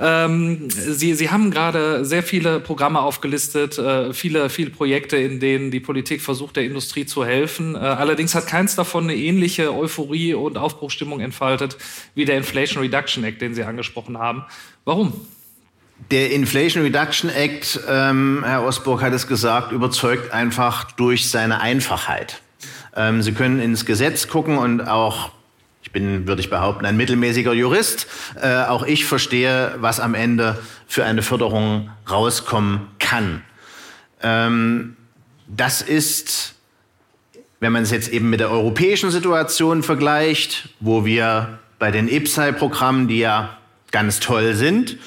Ähm, 0.00 0.68
Sie, 0.70 1.14
Sie 1.14 1.30
haben 1.30 1.52
gerade 1.52 2.04
sehr 2.04 2.24
viele 2.24 2.58
Programme 2.58 3.00
aufgelistet, 3.00 3.78
äh, 3.78 4.12
viele, 4.12 4.50
viele 4.50 4.70
Projekte, 4.70 5.16
in 5.16 5.38
denen 5.38 5.70
die 5.70 5.80
Politik 5.80 6.22
versucht, 6.22 6.56
der 6.56 6.64
Industrie 6.64 7.06
zu 7.06 7.24
helfen. 7.24 7.76
Äh, 7.76 7.78
allerdings 7.78 8.34
hat 8.34 8.48
keins 8.48 8.74
davon 8.74 9.04
eine 9.04 9.14
ähnliche 9.14 9.72
Euphorie 9.72 10.34
und 10.34 10.58
Aufbruchstimmung 10.58 11.20
entfaltet 11.20 11.78
wie 12.16 12.24
der 12.24 12.38
Inflation 12.38 12.82
Reduction 12.82 13.22
Act, 13.22 13.40
den 13.40 13.54
Sie 13.54 13.62
angesprochen 13.62 14.18
haben. 14.18 14.44
Warum? 14.84 15.12
Der 16.10 16.30
Inflation 16.30 16.84
Reduction 16.84 17.30
Act, 17.30 17.80
ähm, 17.88 18.42
Herr 18.44 18.62
Osburg 18.62 19.02
hat 19.02 19.12
es 19.12 19.26
gesagt, 19.26 19.72
überzeugt 19.72 20.32
einfach 20.32 20.92
durch 20.92 21.28
seine 21.28 21.60
Einfachheit. 21.60 22.40
Ähm, 22.94 23.22
Sie 23.22 23.32
können 23.32 23.60
ins 23.60 23.86
Gesetz 23.86 24.28
gucken 24.28 24.56
und 24.56 24.82
auch, 24.82 25.32
ich 25.82 25.90
bin, 25.90 26.28
würde 26.28 26.40
ich 26.40 26.50
behaupten, 26.50 26.86
ein 26.86 26.96
mittelmäßiger 26.96 27.52
Jurist, 27.52 28.06
äh, 28.40 28.64
auch 28.64 28.84
ich 28.84 29.04
verstehe, 29.04 29.74
was 29.78 29.98
am 29.98 30.14
Ende 30.14 30.62
für 30.86 31.04
eine 31.04 31.22
Förderung 31.22 31.90
rauskommen 32.08 32.86
kann. 33.00 33.42
Ähm, 34.22 34.96
das 35.48 35.82
ist, 35.82 36.54
wenn 37.58 37.72
man 37.72 37.82
es 37.82 37.90
jetzt 37.90 38.10
eben 38.10 38.30
mit 38.30 38.40
der 38.40 38.50
europäischen 38.50 39.10
Situation 39.10 39.82
vergleicht, 39.82 40.68
wo 40.78 41.04
wir 41.04 41.58
bei 41.78 41.90
den 41.90 42.08
IPSAI-Programmen, 42.08 43.08
die 43.08 43.18
ja 43.18 43.56
ganz 43.90 44.20
toll 44.20 44.54
sind, 44.54 44.98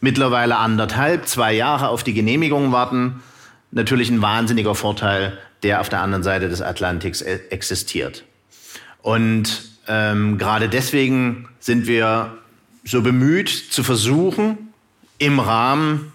mittlerweile 0.00 0.56
anderthalb, 0.56 1.26
zwei 1.26 1.52
Jahre 1.52 1.88
auf 1.88 2.02
die 2.02 2.14
Genehmigung 2.14 2.72
warten. 2.72 3.22
Natürlich 3.70 4.10
ein 4.10 4.22
wahnsinniger 4.22 4.74
Vorteil, 4.74 5.38
der 5.62 5.80
auf 5.80 5.88
der 5.88 6.00
anderen 6.00 6.22
Seite 6.22 6.48
des 6.48 6.62
Atlantiks 6.62 7.20
e- 7.20 7.40
existiert. 7.50 8.24
Und 9.02 9.62
ähm, 9.86 10.38
gerade 10.38 10.68
deswegen 10.68 11.48
sind 11.60 11.86
wir 11.86 12.38
so 12.84 13.02
bemüht 13.02 13.48
zu 13.48 13.82
versuchen, 13.82 14.72
im 15.18 15.40
Rahmen 15.40 16.12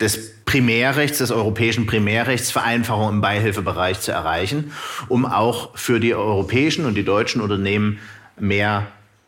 des 0.00 0.44
Primärrechts, 0.44 1.18
des 1.18 1.30
europäischen 1.30 1.86
Primärrechts, 1.86 2.50
Vereinfachung 2.50 3.08
im 3.08 3.20
Beihilfebereich 3.20 4.00
zu 4.00 4.12
erreichen, 4.12 4.72
um 5.08 5.24
auch 5.24 5.76
für 5.76 6.00
die 6.00 6.14
europäischen 6.14 6.84
und 6.84 6.94
die 6.94 7.04
deutschen 7.04 7.40
Unternehmen 7.40 7.98
mehr 8.38 8.86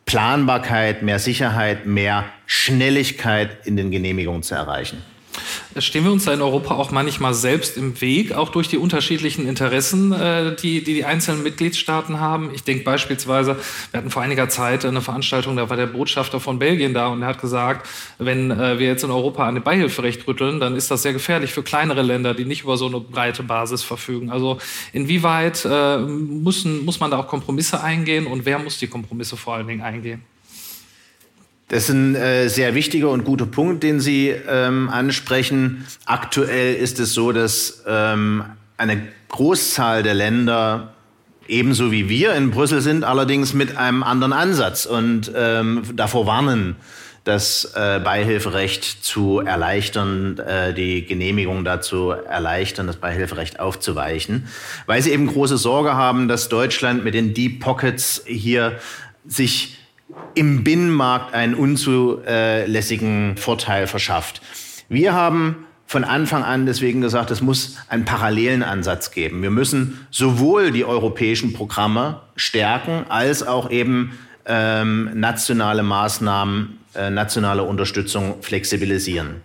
Planbarkeit, 0.09 1.03
mehr 1.03 1.19
Sicherheit, 1.19 1.85
mehr 1.85 2.25
Schnelligkeit 2.47 3.67
in 3.67 3.77
den 3.77 3.91
Genehmigungen 3.91 4.43
zu 4.43 4.55
erreichen. 4.55 5.03
Stehen 5.77 6.05
wir 6.05 6.13
uns 6.13 6.25
da 6.25 6.33
in 6.33 6.41
Europa 6.41 6.75
auch 6.75 6.91
manchmal 6.91 7.35
selbst 7.35 7.77
im 7.77 8.01
Weg, 8.01 8.33
auch 8.33 8.49
durch 8.49 8.69
die 8.69 8.79
unterschiedlichen 8.79 9.47
Interessen, 9.47 10.13
äh, 10.13 10.57
die, 10.57 10.83
die 10.83 10.95
die 10.95 11.05
einzelnen 11.05 11.43
Mitgliedstaaten 11.43 12.21
haben? 12.21 12.51
Ich 12.55 12.65
denke 12.65 12.85
beispielsweise, 12.85 13.57
wir 13.91 13.99
hatten 13.99 14.11
vor 14.11 14.23
einiger 14.23 14.49
Zeit 14.49 14.87
eine 14.87 15.03
Veranstaltung, 15.03 15.57
da 15.57 15.69
war 15.69 15.77
der 15.77 15.87
Botschafter 15.87 16.41
von 16.41 16.59
Belgien 16.59 16.95
da 16.95 17.09
und 17.09 17.21
er 17.21 17.29
hat 17.29 17.41
gesagt, 17.41 17.87
wenn 18.19 18.51
äh, 18.51 18.79
wir 18.79 18.87
jetzt 18.87 19.05
in 19.05 19.11
Europa 19.11 19.47
an 19.47 19.57
dem 19.57 19.65
Beihilferecht 19.65 20.27
rütteln, 20.27 20.59
dann 20.59 20.75
ist 20.75 20.91
das 20.91 21.03
sehr 21.03 21.13
gefährlich 21.13 21.53
für 21.53 21.63
kleinere 21.63 22.03
Länder, 22.03 22.33
die 22.33 22.47
nicht 22.47 22.63
über 22.63 22.79
so 22.79 22.87
eine 22.87 23.01
breite 23.01 23.43
Basis 23.43 23.83
verfügen. 23.83 24.31
Also 24.31 24.59
inwieweit 24.95 25.67
äh, 25.71 25.99
müssen, 25.99 26.85
muss 26.87 26.99
man 26.99 27.11
da 27.11 27.19
auch 27.19 27.29
Kompromisse 27.29 27.83
eingehen 27.83 28.27
und 28.27 28.47
wer 28.47 28.59
muss 28.59 28.79
die 28.79 28.87
Kompromisse 28.87 29.37
vor 29.37 29.55
allen 29.55 29.67
Dingen 29.67 29.83
eingehen? 29.83 30.23
Das 31.69 31.85
ist 31.85 31.91
ein 31.91 32.15
äh, 32.15 32.49
sehr 32.49 32.75
wichtiger 32.75 33.11
und 33.11 33.25
guter 33.25 33.45
Punkt, 33.45 33.83
den 33.83 34.01
Sie 34.01 34.31
ähm, 34.31 34.89
ansprechen. 34.89 35.87
Aktuell 36.07 36.75
ist 36.75 36.99
es 36.99 37.13
so, 37.13 37.33
dass 37.33 37.85
ähm, 37.87 38.45
eine 38.79 39.07
Großzahl 39.29 40.03
der 40.03 40.15
Länder 40.15 40.95
ebenso 41.47 41.91
wie 41.93 42.09
wir 42.09 42.35
in 42.35 42.51
Brüssel 42.51 42.81
sind, 42.81 43.05
allerdings 43.05 43.55
mit 43.55 43.77
einem 43.77 44.03
anderen 44.03 44.33
Ansatz 44.33 44.87
und 44.87 45.31
ähm, 45.35 45.83
davor 45.95 46.27
warnen, 46.27 46.77
das 47.25 47.73
äh, 47.75 48.01
Beihilferecht 48.03 48.85
zu 49.05 49.41
erleichtern, 49.41 50.39
äh, 50.39 50.73
die 50.73 51.05
Genehmigung 51.05 51.65
dazu 51.65 52.11
erleichtern, 52.11 52.87
das 52.87 52.97
Beihilferecht 52.97 53.61
aufzuweichen, 53.61 54.49
weil 54.87 55.03
sie 55.03 55.11
eben 55.11 55.27
große 55.27 55.59
Sorge 55.59 55.95
haben, 55.95 56.29
dass 56.29 56.49
Deutschland 56.49 57.05
mit 57.05 57.15
den 57.15 57.35
Deep 57.35 57.61
Pockets 57.61 58.23
hier 58.27 58.79
sich 59.27 59.78
im 60.35 60.65
Binnenmarkt 60.65 61.35
einen 61.35 61.55
unzulässigen 61.55 63.37
Vorteil 63.37 63.87
verschafft. 63.87 64.41
Wir 64.89 65.13
haben 65.13 65.67
von 65.87 66.05
Anfang 66.05 66.45
an 66.45 66.67
deswegen 66.67 67.01
gesagt, 67.01 67.31
es 67.31 67.41
muss 67.41 67.79
einen 67.89 68.05
parallelen 68.05 68.63
Ansatz 68.63 69.11
geben. 69.11 69.43
Wir 69.43 69.51
müssen 69.51 70.07
sowohl 70.11 70.71
die 70.71 70.85
europäischen 70.85 71.55
Programme 71.55 72.21
stärken, 72.37 73.07
als 73.09 73.43
auch 73.43 73.71
eben 73.71 74.13
ähm, 74.45 75.11
nationale 75.15 75.83
Maßnahmen, 75.83 76.79
äh, 76.95 77.09
nationale 77.09 77.63
Unterstützung 77.63 78.43
flexibilisieren. 78.43 79.37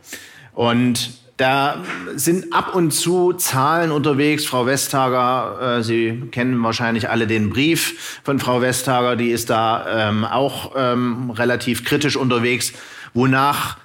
Und 0.54 1.23
da 1.38 1.84
sind 2.16 2.54
ab 2.54 2.76
und 2.76 2.92
zu 2.92 3.34
Zahlen 3.34 3.92
unterwegs. 3.92 4.46
Frau 4.46 4.66
Westhager, 4.66 5.78
äh, 5.80 5.84
Sie 5.84 6.30
kennen 6.32 6.62
wahrscheinlich 6.64 7.10
alle 7.10 7.26
den 7.26 7.50
Brief 7.50 8.22
von 8.24 8.40
Frau 8.40 8.62
Westhager, 8.62 9.16
die 9.16 9.30
ist 9.30 9.50
da 9.50 10.10
ähm, 10.10 10.26
auch 10.26 10.74
ähm, 10.76 11.32
relativ 11.32 11.84
kritisch 11.86 12.16
unterwegs, 12.16 12.74
wonach 13.14 13.78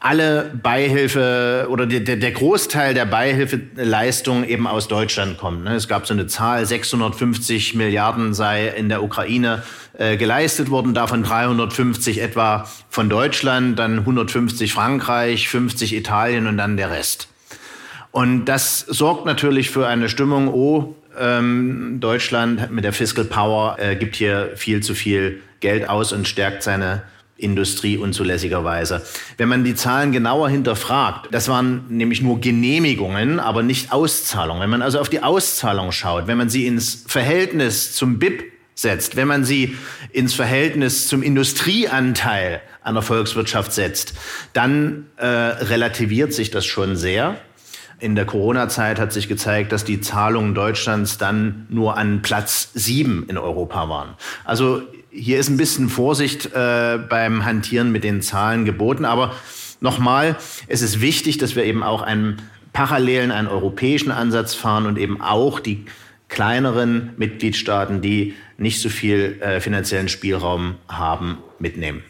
alle 0.00 0.50
Beihilfe 0.62 1.66
oder 1.68 1.84
der, 1.84 2.16
der 2.16 2.32
Großteil 2.32 2.94
der 2.94 3.04
Beihilfeleistungen 3.04 4.48
eben 4.48 4.66
aus 4.66 4.88
Deutschland 4.88 5.36
kommt. 5.36 5.64
Ne? 5.64 5.74
Es 5.74 5.88
gab 5.88 6.06
so 6.06 6.14
eine 6.14 6.26
Zahl, 6.26 6.64
650 6.64 7.74
Milliarden 7.74 8.32
sei 8.32 8.68
in 8.68 8.88
der 8.88 9.02
Ukraine 9.02 9.62
äh, 9.98 10.16
geleistet 10.16 10.70
worden, 10.70 10.94
davon 10.94 11.22
350 11.22 12.22
etwa 12.22 12.66
von 12.88 13.10
Deutschland, 13.10 13.78
dann 13.78 13.98
150 13.98 14.72
Frankreich, 14.72 15.50
50 15.50 15.94
Italien 15.94 16.46
und 16.46 16.56
dann 16.56 16.78
der 16.78 16.90
Rest. 16.90 17.28
Und 18.10 18.46
das 18.46 18.80
sorgt 18.80 19.26
natürlich 19.26 19.68
für 19.68 19.86
eine 19.86 20.08
Stimmung, 20.08 20.48
oh, 20.48 20.94
ähm, 21.18 21.98
Deutschland 22.00 22.70
mit 22.70 22.84
der 22.84 22.94
Fiscal 22.94 23.26
Power 23.26 23.76
äh, 23.78 23.96
gibt 23.96 24.16
hier 24.16 24.52
viel 24.56 24.82
zu 24.82 24.94
viel 24.94 25.42
Geld 25.60 25.88
aus 25.88 26.12
und 26.12 26.26
stärkt 26.26 26.62
seine 26.62 27.02
Industrie 27.40 27.96
unzulässigerweise. 27.96 29.02
Wenn 29.36 29.48
man 29.48 29.64
die 29.64 29.74
Zahlen 29.74 30.12
genauer 30.12 30.48
hinterfragt, 30.48 31.28
das 31.32 31.48
waren 31.48 31.84
nämlich 31.88 32.22
nur 32.22 32.40
Genehmigungen, 32.40 33.40
aber 33.40 33.62
nicht 33.62 33.92
Auszahlungen. 33.92 34.62
Wenn 34.62 34.70
man 34.70 34.82
also 34.82 35.00
auf 35.00 35.08
die 35.08 35.22
Auszahlung 35.22 35.92
schaut, 35.92 36.26
wenn 36.26 36.38
man 36.38 36.50
sie 36.50 36.66
ins 36.66 37.04
Verhältnis 37.06 37.94
zum 37.94 38.18
BIP 38.18 38.44
setzt, 38.74 39.16
wenn 39.16 39.28
man 39.28 39.44
sie 39.44 39.76
ins 40.12 40.34
Verhältnis 40.34 41.06
zum 41.08 41.22
Industrieanteil 41.22 42.60
einer 42.82 43.02
Volkswirtschaft 43.02 43.72
setzt, 43.72 44.14
dann 44.52 45.06
äh, 45.16 45.26
relativiert 45.26 46.32
sich 46.32 46.50
das 46.50 46.64
schon 46.64 46.96
sehr. 46.96 47.36
In 47.98 48.14
der 48.14 48.24
Corona-Zeit 48.24 48.98
hat 48.98 49.12
sich 49.12 49.28
gezeigt, 49.28 49.72
dass 49.72 49.84
die 49.84 50.00
Zahlungen 50.00 50.54
Deutschlands 50.54 51.18
dann 51.18 51.66
nur 51.68 51.98
an 51.98 52.22
Platz 52.22 52.70
sieben 52.72 53.26
in 53.28 53.36
Europa 53.36 53.90
waren. 53.90 54.14
Also 54.44 54.82
hier 55.10 55.38
ist 55.38 55.48
ein 55.48 55.56
bisschen 55.56 55.88
Vorsicht 55.88 56.46
äh, 56.54 56.98
beim 56.98 57.44
Hantieren 57.44 57.92
mit 57.92 58.04
den 58.04 58.22
Zahlen 58.22 58.64
geboten. 58.64 59.04
Aber 59.04 59.34
nochmal, 59.80 60.36
es 60.68 60.82
ist 60.82 61.00
wichtig, 61.00 61.38
dass 61.38 61.56
wir 61.56 61.64
eben 61.64 61.82
auch 61.82 62.02
einen 62.02 62.40
parallelen, 62.72 63.30
einen 63.30 63.48
europäischen 63.48 64.10
Ansatz 64.10 64.54
fahren 64.54 64.86
und 64.86 64.98
eben 64.98 65.20
auch 65.20 65.60
die 65.60 65.84
kleineren 66.28 67.10
Mitgliedstaaten, 67.16 68.00
die 68.00 68.34
nicht 68.56 68.80
so 68.80 68.88
viel 68.88 69.38
äh, 69.40 69.60
finanziellen 69.60 70.08
Spielraum 70.08 70.76
haben, 70.88 71.38
mitnehmen. 71.58 72.02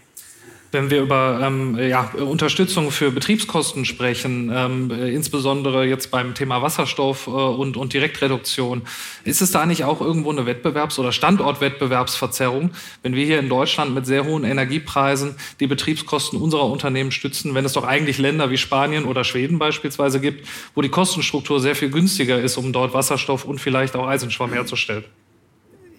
Wenn 0.72 0.88
wir 0.88 1.02
über 1.02 1.40
ähm, 1.42 1.76
ja, 1.78 2.12
Unterstützung 2.12 2.92
für 2.92 3.10
Betriebskosten 3.10 3.84
sprechen, 3.84 4.52
ähm, 4.54 4.90
äh, 4.92 5.12
insbesondere 5.12 5.84
jetzt 5.84 6.12
beim 6.12 6.34
Thema 6.34 6.62
Wasserstoff 6.62 7.26
äh, 7.26 7.30
und, 7.30 7.76
und 7.76 7.92
Direktreduktion, 7.92 8.82
ist 9.24 9.42
es 9.42 9.50
da 9.50 9.66
nicht 9.66 9.82
auch 9.82 10.00
irgendwo 10.00 10.30
eine 10.30 10.42
Wettbewerbs- 10.42 11.00
oder 11.00 11.10
Standortwettbewerbsverzerrung, 11.10 12.70
wenn 13.02 13.16
wir 13.16 13.24
hier 13.24 13.40
in 13.40 13.48
Deutschland 13.48 13.94
mit 13.94 14.06
sehr 14.06 14.24
hohen 14.24 14.44
Energiepreisen 14.44 15.34
die 15.58 15.66
Betriebskosten 15.66 16.40
unserer 16.40 16.66
Unternehmen 16.66 17.10
stützen, 17.10 17.54
wenn 17.54 17.64
es 17.64 17.72
doch 17.72 17.84
eigentlich 17.84 18.18
Länder 18.18 18.50
wie 18.50 18.58
Spanien 18.58 19.06
oder 19.06 19.24
Schweden 19.24 19.58
beispielsweise 19.58 20.20
gibt, 20.20 20.46
wo 20.76 20.82
die 20.82 20.88
Kostenstruktur 20.88 21.58
sehr 21.58 21.74
viel 21.74 21.90
günstiger 21.90 22.40
ist, 22.40 22.56
um 22.56 22.72
dort 22.72 22.94
Wasserstoff 22.94 23.44
und 23.44 23.60
vielleicht 23.60 23.96
auch 23.96 24.06
Eisenschwamm 24.06 24.52
herzustellen? 24.52 25.04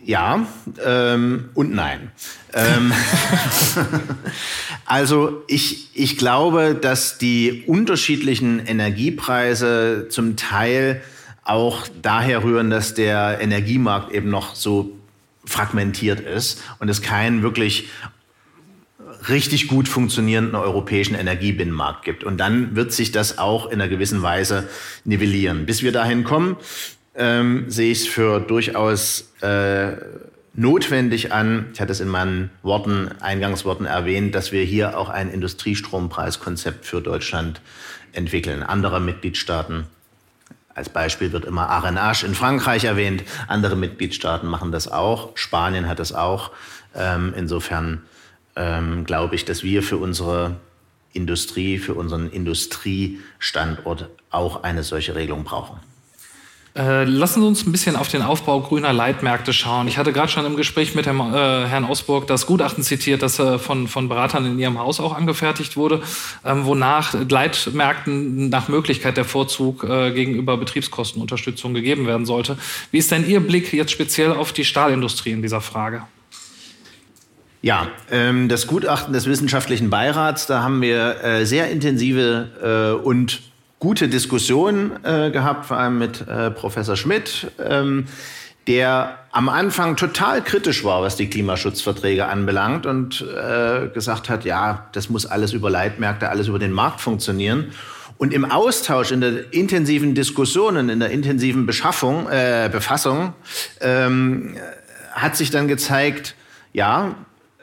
Ja 0.03 0.47
ähm, 0.83 1.49
und 1.53 1.73
nein. 1.73 2.11
Ähm, 2.53 2.91
also 4.85 5.43
ich, 5.47 5.89
ich 5.93 6.17
glaube, 6.17 6.75
dass 6.79 7.17
die 7.17 7.63
unterschiedlichen 7.67 8.65
Energiepreise 8.65 10.07
zum 10.09 10.35
Teil 10.37 11.01
auch 11.43 11.87
daher 12.01 12.43
rühren, 12.43 12.69
dass 12.69 12.93
der 12.93 13.39
Energiemarkt 13.41 14.11
eben 14.11 14.29
noch 14.29 14.55
so 14.55 14.91
fragmentiert 15.45 16.19
ist 16.19 16.61
und 16.79 16.89
es 16.89 17.01
keinen 17.01 17.41
wirklich 17.41 17.89
richtig 19.29 19.67
gut 19.67 19.87
funktionierenden 19.87 20.55
europäischen 20.55 21.15
Energiebinnenmarkt 21.15 22.03
gibt. 22.03 22.23
Und 22.23 22.37
dann 22.37 22.75
wird 22.75 22.91
sich 22.91 23.11
das 23.11 23.37
auch 23.37 23.67
in 23.67 23.73
einer 23.73 23.87
gewissen 23.87 24.21
Weise 24.21 24.67
nivellieren. 25.05 25.65
Bis 25.65 25.83
wir 25.83 25.91
dahin 25.91 26.23
kommen, 26.23 26.57
ähm, 27.15 27.69
sehe 27.69 27.91
ich 27.91 28.01
es 28.01 28.07
für 28.07 28.39
durchaus 28.39 29.31
äh, 29.41 29.93
notwendig 30.53 31.31
an, 31.31 31.69
ich 31.73 31.81
hatte 31.81 31.91
es 31.91 31.99
in 31.99 32.07
meinen 32.07 32.49
Worten, 32.61 33.09
Eingangsworten 33.19 33.85
erwähnt, 33.85 34.35
dass 34.35 34.51
wir 34.51 34.63
hier 34.63 34.97
auch 34.97 35.09
ein 35.09 35.29
Industriestrompreiskonzept 35.29 36.85
für 36.85 37.01
Deutschland 37.01 37.61
entwickeln. 38.13 38.63
Andere 38.63 38.99
Mitgliedstaaten, 38.99 39.85
als 40.73 40.89
Beispiel 40.89 41.31
wird 41.31 41.45
immer 41.45 41.69
Arenache 41.69 42.25
in 42.25 42.35
Frankreich 42.35 42.83
erwähnt, 42.83 43.23
andere 43.47 43.75
Mitgliedstaaten 43.75 44.47
machen 44.47 44.71
das 44.71 44.87
auch, 44.87 45.35
Spanien 45.35 45.87
hat 45.87 45.99
das 45.99 46.13
auch. 46.13 46.51
Ähm, 46.95 47.33
insofern 47.35 48.01
ähm, 48.55 49.05
glaube 49.05 49.35
ich, 49.35 49.45
dass 49.45 49.63
wir 49.63 49.83
für 49.83 49.97
unsere 49.97 50.57
Industrie, 51.13 51.77
für 51.77 51.93
unseren 51.93 52.29
Industriestandort 52.29 54.09
auch 54.29 54.63
eine 54.63 54.83
solche 54.83 55.15
Regelung 55.15 55.43
brauchen. 55.43 55.79
Äh, 56.73 57.03
lassen 57.03 57.41
Sie 57.41 57.47
uns 57.47 57.67
ein 57.67 57.73
bisschen 57.73 57.97
auf 57.97 58.07
den 58.07 58.21
Aufbau 58.21 58.61
grüner 58.61 58.93
Leitmärkte 58.93 59.51
schauen. 59.51 59.89
Ich 59.89 59.97
hatte 59.97 60.13
gerade 60.13 60.31
schon 60.31 60.45
im 60.45 60.55
Gespräch 60.55 60.95
mit 60.95 61.05
dem, 61.05 61.19
äh, 61.19 61.67
Herrn 61.67 61.83
Osburg 61.83 62.27
das 62.27 62.45
Gutachten 62.45 62.81
zitiert, 62.81 63.21
das 63.21 63.39
äh, 63.39 63.59
von, 63.59 63.89
von 63.89 64.07
Beratern 64.07 64.45
in 64.45 64.57
Ihrem 64.57 64.79
Haus 64.79 65.01
auch 65.01 65.13
angefertigt 65.13 65.75
wurde, 65.75 66.01
ähm, 66.45 66.65
wonach 66.65 67.13
Leitmärkten 67.13 68.47
nach 68.47 68.69
Möglichkeit 68.69 69.17
der 69.17 69.25
Vorzug 69.25 69.83
äh, 69.83 70.11
gegenüber 70.11 70.55
Betriebskostenunterstützung 70.55 71.73
gegeben 71.73 72.07
werden 72.07 72.25
sollte. 72.25 72.57
Wie 72.91 72.99
ist 72.99 73.11
denn 73.11 73.27
Ihr 73.27 73.41
Blick 73.41 73.73
jetzt 73.73 73.91
speziell 73.91 74.31
auf 74.31 74.53
die 74.53 74.63
Stahlindustrie 74.63 75.31
in 75.31 75.41
dieser 75.41 75.59
Frage? 75.59 76.03
Ja, 77.61 77.87
ähm, 78.09 78.47
das 78.47 78.65
Gutachten 78.65 79.11
des 79.11 79.25
wissenschaftlichen 79.25 79.89
Beirats, 79.89 80.47
da 80.47 80.63
haben 80.63 80.81
wir 80.81 81.21
äh, 81.21 81.45
sehr 81.45 81.69
intensive 81.69 83.01
und 83.03 83.50
gute 83.81 84.07
Diskussion 84.07 84.91
äh, 85.03 85.31
gehabt, 85.31 85.65
vor 85.65 85.77
allem 85.77 85.97
mit 85.97 86.25
äh, 86.27 86.51
Professor 86.51 86.95
Schmidt, 86.95 87.51
ähm, 87.59 88.05
der 88.67 89.17
am 89.31 89.49
Anfang 89.49 89.95
total 89.95 90.43
kritisch 90.43 90.83
war, 90.83 91.01
was 91.01 91.15
die 91.15 91.27
Klimaschutzverträge 91.27 92.27
anbelangt 92.27 92.85
und 92.85 93.21
äh, 93.21 93.87
gesagt 93.87 94.29
hat, 94.29 94.45
ja, 94.45 94.87
das 94.91 95.09
muss 95.09 95.25
alles 95.25 95.53
über 95.53 95.71
Leitmärkte, 95.71 96.29
alles 96.29 96.47
über 96.47 96.59
den 96.59 96.71
Markt 96.71 97.01
funktionieren. 97.01 97.71
Und 98.19 98.35
im 98.35 98.45
Austausch, 98.45 99.11
in 99.11 99.19
der 99.19 99.51
intensiven 99.51 100.13
Diskussion 100.13 100.77
und 100.77 100.89
in 100.89 100.99
der 100.99 101.09
intensiven 101.09 101.65
Beschaffung, 101.65 102.29
äh, 102.29 102.69
Befassung, 102.71 103.33
ähm, 103.79 104.57
hat 105.13 105.35
sich 105.35 105.49
dann 105.49 105.67
gezeigt, 105.67 106.35
ja, 106.71 107.15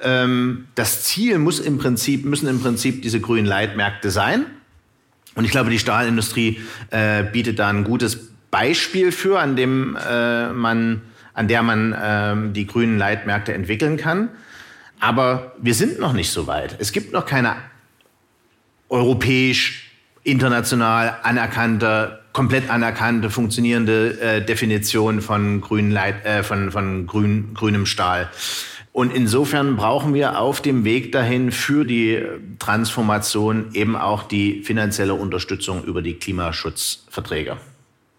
ähm, 0.03 0.67
das 0.75 1.05
Ziel 1.05 1.39
muss 1.39 1.61
im 1.61 1.79
Prinzip, 1.79 2.25
müssen 2.25 2.49
im 2.49 2.61
Prinzip 2.61 3.03
diese 3.03 3.21
grünen 3.21 3.47
Leitmärkte 3.47 4.11
sein. 4.11 4.47
Und 5.39 5.45
ich 5.45 5.53
glaube, 5.53 5.71
die 5.71 5.79
Stahlindustrie 5.79 6.61
äh, 6.91 7.23
bietet 7.23 7.61
da 7.61 7.69
ein 7.69 7.85
gutes 7.85 8.19
Beispiel 8.51 9.13
für, 9.13 9.39
an 9.39 9.55
dem 9.55 9.97
äh, 9.97 10.49
man, 10.49 11.03
an 11.33 11.47
der 11.47 11.63
man 11.63 11.93
äh, 11.93 12.53
die 12.53 12.67
grünen 12.67 12.99
Leitmärkte 12.99 13.55
entwickeln 13.55 13.99
kann. 13.99 14.31
Aber 14.99 15.53
wir 15.63 15.75
sind 15.75 16.01
noch 16.01 16.13
nicht 16.13 16.33
so 16.33 16.49
weit. 16.49 16.75
Es 16.81 16.91
gibt 16.91 17.13
noch 17.13 17.25
keine 17.25 17.55
europäisch, 18.89 19.93
international 20.25 21.19
anerkannte, 21.23 22.19
komplett 22.33 22.69
anerkannte, 22.69 23.31
funktionierende 23.31 24.21
äh, 24.21 24.45
Definition 24.45 25.21
von, 25.21 25.61
grünen 25.61 25.93
Leit, 25.93 26.27
äh, 26.27 26.43
von, 26.43 26.73
von 26.73 27.07
grün, 27.07 27.55
grünem 27.55 27.87
Stahl. 27.87 28.29
Und 28.99 29.15
insofern 29.15 29.77
brauchen 29.77 30.13
wir 30.13 30.41
auf 30.41 30.61
dem 30.61 30.83
Weg 30.83 31.13
dahin 31.13 31.53
für 31.53 31.85
die 31.85 32.21
Transformation 32.59 33.67
eben 33.73 33.95
auch 33.95 34.25
die 34.25 34.65
finanzielle 34.65 35.15
Unterstützung 35.15 35.85
über 35.85 36.03
die 36.03 36.15
Klimaschutzverträge. 36.15 37.59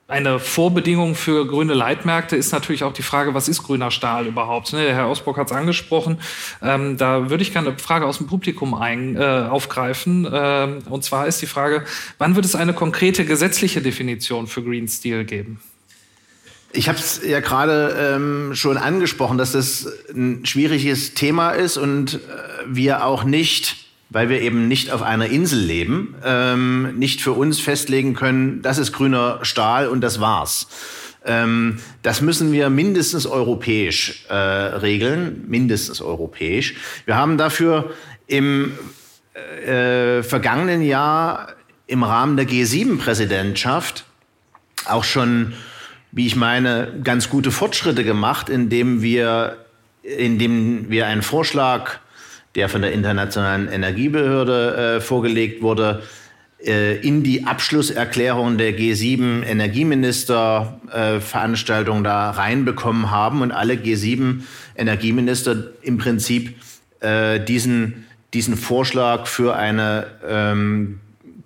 Eine 0.08 0.40
Vorbedingung 0.40 1.16
für 1.16 1.46
grüne 1.46 1.74
Leitmärkte 1.74 2.38
ist 2.38 2.54
natürlich 2.54 2.86
auch 2.86 2.94
die 2.94 3.02
Frage, 3.02 3.34
was 3.34 3.50
ist 3.50 3.64
grüner 3.64 3.92
Stahl 3.92 4.26
überhaupt? 4.26 4.72
Ne, 4.72 4.86
der 4.86 4.96
Herr 4.96 5.08
Ausburg 5.08 5.38
hat 5.38 5.48
es 5.48 5.54
angesprochen. 5.54 6.18
Ähm, 6.62 6.96
da 6.96 7.30
würde 7.30 7.44
ich 7.44 7.52
gerne 7.52 7.72
eine 7.72 7.78
Frage 7.78 8.06
aus 8.06 8.20
dem 8.20 8.28
Publikum 8.28 8.74
ein, 8.74 9.18
äh, 9.18 9.20
aufgreifen. 9.20 10.30
Ähm, 10.32 10.80
und 10.90 11.04
zwar 11.04 11.28
ist 11.28 11.42
die 11.42 11.48
Frage, 11.48 11.84
wann 12.20 12.38
wird 12.38 12.46
es 12.46 12.56
eine 12.56 12.74
konkrete 12.74 13.26
gesetzliche 13.26 13.82
Definition 13.82 14.48
für 14.48 14.64
Green 14.64 14.88
Steel 14.88 15.26
geben? 15.26 15.60
Ich 16.72 16.88
habe 16.88 17.00
es 17.00 17.22
ja 17.26 17.40
gerade 17.40 18.16
ähm, 18.16 18.56
schon 18.56 18.78
angesprochen, 18.78 19.38
dass 19.38 19.54
das 19.54 19.88
ein 20.14 20.46
schwieriges 20.46 21.16
Thema 21.16 21.52
ist 21.52 21.78
und 21.78 22.16
äh, 22.16 22.18
wir 22.68 23.06
auch 23.06 23.24
nicht 23.24 23.90
weil 24.10 24.30
wir 24.30 24.42
eben 24.42 24.68
nicht 24.68 24.92
auf 24.92 25.04
einer 25.04 25.28
Insel 25.28 25.60
leben, 25.60 26.16
ähm, 26.26 26.98
nicht 26.98 27.22
für 27.22 27.34
uns 27.34 27.60
festlegen 27.60 28.16
können, 28.16 28.62
das 28.62 28.80
ist 28.80 28.92
grüner 28.92 29.40
Stahl 29.44 29.88
und 29.88 30.02
das 30.02 30.20
war's. 30.20 30.68
Ähm, 31.26 31.80
das 32.02 32.22
müssen 32.22 32.52
wir 32.52 32.70
mindestens 32.70 33.28
europäisch 33.28 34.26
äh, 34.30 34.34
regeln, 34.34 35.46
mindestens 35.48 36.02
europäisch. 36.02 36.76
Wir 37.06 37.16
haben 37.16 37.38
dafür 37.38 37.92
im 38.26 38.72
äh, 39.66 40.24
vergangenen 40.24 40.82
Jahr 40.82 41.54
im 41.88 42.04
Rahmen 42.04 42.38
der 42.38 42.48
G7-Präsidentschaft 42.48 44.06
auch 44.86 45.04
schon, 45.04 45.54
wie 46.12 46.28
ich 46.28 46.36
meine, 46.36 47.00
ganz 47.04 47.30
gute 47.30 47.52
Fortschritte 47.52 48.04
gemacht, 48.04 48.50
indem 48.50 49.02
wir, 49.02 49.58
indem 50.04 50.90
wir 50.90 51.08
einen 51.08 51.22
Vorschlag 51.22 52.00
der 52.56 52.68
von 52.68 52.82
der 52.82 52.94
Internationalen 52.94 53.68
Energiebehörde 53.68 54.96
äh, 54.98 55.02
vorgelegt 55.02 55.62
wurde, 55.62 56.02
äh, 56.66 56.98
in 56.98 57.22
die 57.24 57.46
Abschlusserklärung 57.46 58.58
der 58.58 58.76
G7 58.78 59.44
Energieminister-Veranstaltung 59.44 62.00
äh, 62.00 62.04
da 62.04 62.32
reinbekommen 62.32 63.12
haben 63.12 63.42
und 63.42 63.52
alle 63.52 63.76
G7 63.76 64.42
Energieminister 64.76 65.68
im 65.84 66.00
Prinzip 66.00 66.56
äh, 67.00 67.40
diesen, 67.40 68.08
diesen 68.34 68.58
Vorschlag 68.58 69.28
für 69.28 69.56
eine 69.56 70.08
ähm, 70.28 71.00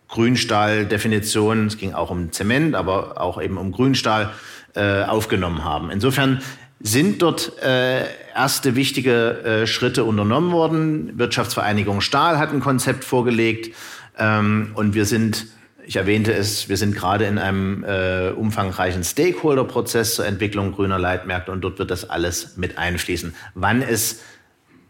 Grünstahldefinition, 0.08 1.67
es 1.67 1.78
ging 1.78 1.93
auch 1.93 2.10
um 2.10 2.32
Zement, 2.32 2.73
aber 2.76 3.21
auch 3.21 3.39
eben 3.41 3.58
um 3.58 3.71
Grünstahl, 3.71 4.32
äh, 4.75 5.03
aufgenommen 5.03 5.63
haben. 5.63 5.91
Insofern 5.91 6.41
sind 6.79 7.21
dort 7.21 7.62
äh, 7.63 8.03
erste 8.36 8.75
wichtige 8.75 9.43
äh, 9.43 9.67
Schritte 9.67 10.03
unternommen 10.03 10.51
worden. 10.51 11.17
Wirtschaftsvereinigung 11.17 12.01
Stahl 12.01 12.38
hat 12.38 12.51
ein 12.51 12.59
Konzept 12.59 13.05
vorgelegt 13.05 13.73
ähm, 14.19 14.71
und 14.73 14.93
wir 14.93 15.05
sind, 15.05 15.47
ich 15.86 15.95
erwähnte 15.95 16.33
es, 16.33 16.67
wir 16.67 16.77
sind 16.77 16.93
gerade 16.95 17.25
in 17.25 17.38
einem 17.38 17.86
äh, 17.86 18.29
umfangreichen 18.31 19.03
Stakeholder-Prozess 19.03 20.15
zur 20.15 20.25
Entwicklung 20.25 20.73
grüner 20.73 20.99
Leitmärkte 20.99 21.51
und 21.51 21.62
dort 21.62 21.79
wird 21.79 21.89
das 21.89 22.09
alles 22.09 22.57
mit 22.57 22.77
einfließen. 22.77 23.33
Wann 23.53 23.81
es 23.81 24.21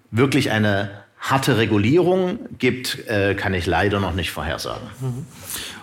wirklich 0.10 0.50
eine 0.50 1.03
harte 1.24 1.58
Regulierung 1.58 2.38
gibt, 2.60 3.08
äh, 3.08 3.34
kann 3.34 3.54
ich 3.54 3.66
leider 3.66 4.02
noch 4.02 4.14
nicht 4.14 4.32
vorhersagen. 4.32 4.90
Mhm. 5.00 5.26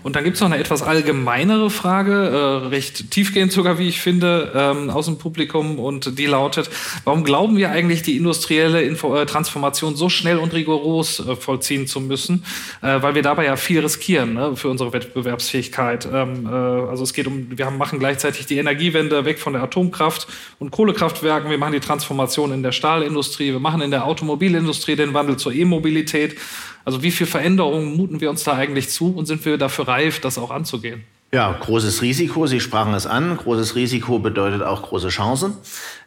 Und 0.03 0.17
dann 0.17 0.25
gibt 0.25 0.37
es 0.37 0.41
noch 0.41 0.51
eine 0.51 0.59
etwas 0.59 0.83
allgemeinere 0.83 1.71
Frage, 1.71 2.13
äh, 2.13 2.69
recht 2.69 3.11
tiefgehend 3.11 3.53
sogar, 3.53 3.79
wie 3.79 3.89
ich 3.89 4.01
finde, 4.01 4.53
ähm, 4.55 4.91
aus 4.91 5.07
dem 5.07 5.19
Publikum. 5.19 5.79
Und 5.79 6.19
die 6.19 6.27
lautet, 6.27 6.71
warum 7.05 7.25
glauben 7.25 7.57
wir 7.57 7.71
eigentlich, 7.71 8.03
die 8.03 8.17
industrielle 8.17 8.83
Info 8.83 9.15
äh, 9.15 9.27
Transformation 9.27 9.97
so 9.97 10.09
schnell 10.09 10.39
und 10.39 10.55
rigoros 10.55 11.21
äh, 11.21 11.37
vollziehen 11.37 11.87
zu 11.87 12.01
müssen? 12.01 12.45
Äh, 12.83 13.03
weil 13.03 13.15
wir 13.15 13.23
dabei 13.23 13.45
ja 13.45 13.57
viel 13.57 13.81
riskieren 13.81 14.35
ne, 14.35 14.57
für 14.57 14.69
unsere 14.69 14.93
Wettbewerbsfähigkeit. 14.93 16.09
Ähm, 16.11 16.47
äh, 16.47 16.51
also 16.51 17.03
es 17.03 17.13
geht 17.13 17.27
um, 17.27 17.57
wir 17.57 17.67
haben, 17.67 17.77
machen 17.77 17.99
gleichzeitig 17.99 18.47
die 18.47 18.59
Energiewende 18.59 19.25
weg 19.25 19.39
von 19.39 19.53
der 19.53 19.63
Atomkraft 19.63 20.27
und 20.59 20.71
Kohlekraftwerken. 20.71 21.51
Wir 21.51 21.59
machen 21.59 21.73
die 21.73 21.81
Transformation 21.81 22.53
in 22.53 22.63
der 22.63 22.73
Stahlindustrie. 22.73 23.53
Wir 23.53 23.61
machen 23.61 23.83
in 23.83 23.91
der 23.91 24.07
Automobilindustrie 24.07 24.97
den 24.97 25.13
Wandel 25.13 25.30
zur 25.37 25.53
E-Mobilität. 25.53 26.37
Also 26.85 27.03
wie 27.03 27.11
viel 27.11 27.27
Veränderungen 27.27 27.97
muten 27.97 28.21
wir 28.21 28.31
uns 28.31 28.45
da 28.45 28.55
eigentlich 28.55 28.89
zu 28.91 29.15
und 29.15 29.27
sind 29.27 29.45
wir 29.45 29.59
dafür 29.59 29.89
reif, 29.89 30.21
das 30.21 30.39
auch 30.39 30.51
anzugehen? 30.51 31.05
Ja, 31.33 31.53
großes 31.53 32.03
Risiko. 32.03 32.47
Sie 32.47 32.59
sprachen 32.59 32.93
es 32.95 33.07
an. 33.07 33.37
Großes 33.37 33.77
Risiko 33.77 34.19
bedeutet 34.19 34.63
auch 34.63 34.83
große 34.83 35.09
Chancen. 35.09 35.55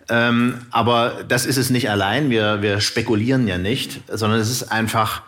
Ähm, 0.10 0.58
aber 0.72 1.24
das 1.28 1.46
ist 1.46 1.58
es 1.58 1.70
nicht 1.70 1.90
allein. 1.90 2.30
Wir, 2.30 2.62
wir 2.62 2.82
spekulieren 2.82 3.48
ja 3.48 3.58
nicht, 3.58 4.02
sondern 4.12 4.40
es 4.40 4.52
ist 4.52 4.64
einfach 4.64 5.22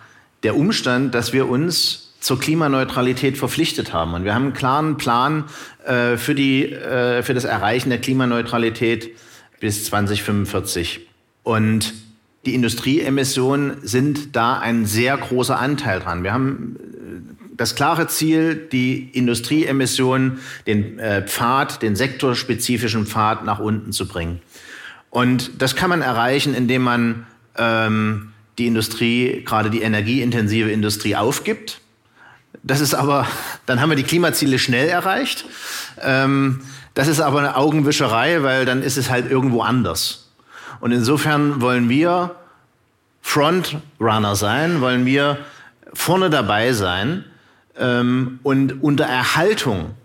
der 0.43 0.57
Umstand, 0.57 1.15
dass 1.15 1.31
wir 1.31 1.47
uns 1.47 2.13
zur 2.19 2.39
Klimaneutralität 2.39 3.37
verpflichtet 3.37 3.93
haben. 3.93 4.13
Und 4.15 4.25
wir 4.25 4.33
haben 4.33 4.45
einen 4.45 4.53
klaren 4.53 4.97
Plan 4.97 5.45
äh, 5.85 6.17
für, 6.17 6.35
die, 6.35 6.65
äh, 6.71 7.23
für 7.23 7.33
das 7.33 7.45
Erreichen 7.45 7.89
der 7.89 7.99
Klimaneutralität 7.99 9.11
bis 9.59 9.85
2045. 9.85 11.07
Und 11.43 11.93
die 12.45 12.53
Industrieemissionen 12.53 13.77
sind 13.81 14.35
da 14.35 14.59
ein 14.59 14.85
sehr 14.85 15.17
großer 15.17 15.59
Anteil 15.59 15.99
dran. 15.99 16.23
Wir 16.23 16.33
haben 16.33 16.75
äh, 16.77 17.55
das 17.57 17.75
klare 17.75 18.07
Ziel, 18.07 18.55
die 18.55 19.09
Industrieemissionen, 19.13 20.39
den 20.67 20.99
äh, 20.99 21.25
Pfad, 21.25 21.81
den 21.81 21.95
sektorspezifischen 21.95 23.05
Pfad 23.05 23.45
nach 23.45 23.59
unten 23.59 23.91
zu 23.91 24.07
bringen. 24.07 24.41
Und 25.09 25.61
das 25.61 25.75
kann 25.75 25.89
man 25.89 26.01
erreichen, 26.01 26.53
indem 26.53 26.83
man 26.83 27.25
ähm, 27.57 28.33
die 28.57 28.67
Industrie, 28.67 29.43
gerade 29.45 29.69
die 29.69 29.81
energieintensive 29.81 30.69
Industrie, 30.69 31.15
aufgibt. 31.15 31.79
Das 32.63 32.81
ist 32.81 32.93
aber, 32.93 33.27
dann 33.65 33.81
haben 33.81 33.89
wir 33.89 33.95
die 33.95 34.03
Klimaziele 34.03 34.59
schnell 34.59 34.87
erreicht. 34.87 35.45
Ähm, 36.01 36.61
das 36.93 37.07
ist 37.07 37.21
aber 37.21 37.39
eine 37.39 37.57
Augenwischerei, 37.57 38.43
weil 38.43 38.65
dann 38.65 38.83
ist 38.83 38.97
es 38.97 39.09
halt 39.09 39.29
irgendwo 39.29 39.61
anders. 39.61 40.24
Und 40.85 40.91
insofern 40.91 41.61
wollen 41.61 41.89
wir 41.89 42.35
Frontrunner 43.23 44.35
sein, 44.35 44.81
wollen 44.81 45.07
wir 45.07 45.39
vorne 45.95 46.29
dabei 46.29 46.73
sein 46.73 47.25
ähm, 47.75 48.39
und 48.43 48.83
unter 48.83 49.05
Erhaltung 49.05 49.95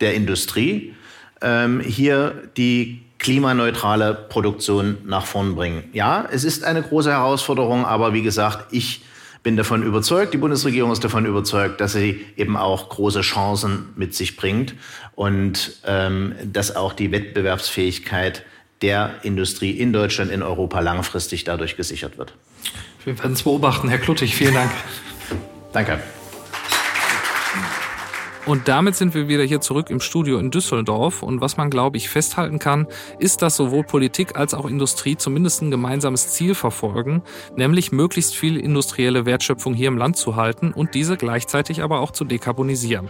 der 0.00 0.14
Industrie 0.14 0.96
ähm, 1.40 1.78
hier 1.78 2.42
die 2.56 3.02
klimaneutrale 3.20 4.14
Produktion 4.14 4.98
nach 5.04 5.26
vorn 5.26 5.54
bringen. 5.54 5.84
Ja, 5.92 6.26
es 6.28 6.42
ist 6.42 6.64
eine 6.64 6.82
große 6.82 7.12
Herausforderung, 7.12 7.84
aber 7.84 8.12
wie 8.12 8.22
gesagt, 8.22 8.74
ich 8.74 9.04
bin 9.44 9.56
davon 9.56 9.84
überzeugt, 9.84 10.34
die 10.34 10.38
Bundesregierung 10.38 10.90
ist 10.90 11.04
davon 11.04 11.24
überzeugt, 11.24 11.80
dass 11.80 11.92
sie 11.92 12.26
eben 12.36 12.56
auch 12.56 12.88
große 12.88 13.20
Chancen 13.20 13.90
mit 13.94 14.12
sich 14.12 14.36
bringt 14.36 14.74
und 15.14 15.76
ähm, 15.86 16.34
dass 16.52 16.74
auch 16.74 16.94
die 16.94 17.12
Wettbewerbsfähigkeit 17.12 18.42
der 18.82 19.14
Industrie 19.22 19.70
in 19.72 19.92
Deutschland, 19.92 20.30
in 20.30 20.42
Europa 20.42 20.80
langfristig 20.80 21.44
dadurch 21.44 21.76
gesichert 21.76 22.18
wird. 22.18 22.34
Wir 23.04 23.18
werden 23.18 23.32
es 23.32 23.42
beobachten. 23.42 23.88
Herr 23.88 23.98
Kluttig, 23.98 24.34
vielen 24.34 24.54
Dank. 24.54 24.70
Danke. 25.72 26.00
Und 28.46 28.68
damit 28.68 28.94
sind 28.94 29.12
wir 29.12 29.26
wieder 29.26 29.42
hier 29.42 29.60
zurück 29.60 29.90
im 29.90 29.98
Studio 29.98 30.38
in 30.38 30.52
Düsseldorf. 30.52 31.24
Und 31.24 31.40
was 31.40 31.56
man, 31.56 31.68
glaube 31.68 31.96
ich, 31.96 32.08
festhalten 32.08 32.60
kann, 32.60 32.86
ist, 33.18 33.42
dass 33.42 33.56
sowohl 33.56 33.82
Politik 33.82 34.36
als 34.38 34.54
auch 34.54 34.66
Industrie 34.66 35.16
zumindest 35.16 35.62
ein 35.62 35.72
gemeinsames 35.72 36.28
Ziel 36.28 36.54
verfolgen, 36.54 37.22
nämlich 37.56 37.90
möglichst 37.90 38.36
viel 38.36 38.56
industrielle 38.56 39.26
Wertschöpfung 39.26 39.74
hier 39.74 39.88
im 39.88 39.98
Land 39.98 40.16
zu 40.16 40.36
halten 40.36 40.72
und 40.72 40.94
diese 40.94 41.16
gleichzeitig 41.16 41.82
aber 41.82 41.98
auch 41.98 42.12
zu 42.12 42.24
dekarbonisieren. 42.24 43.08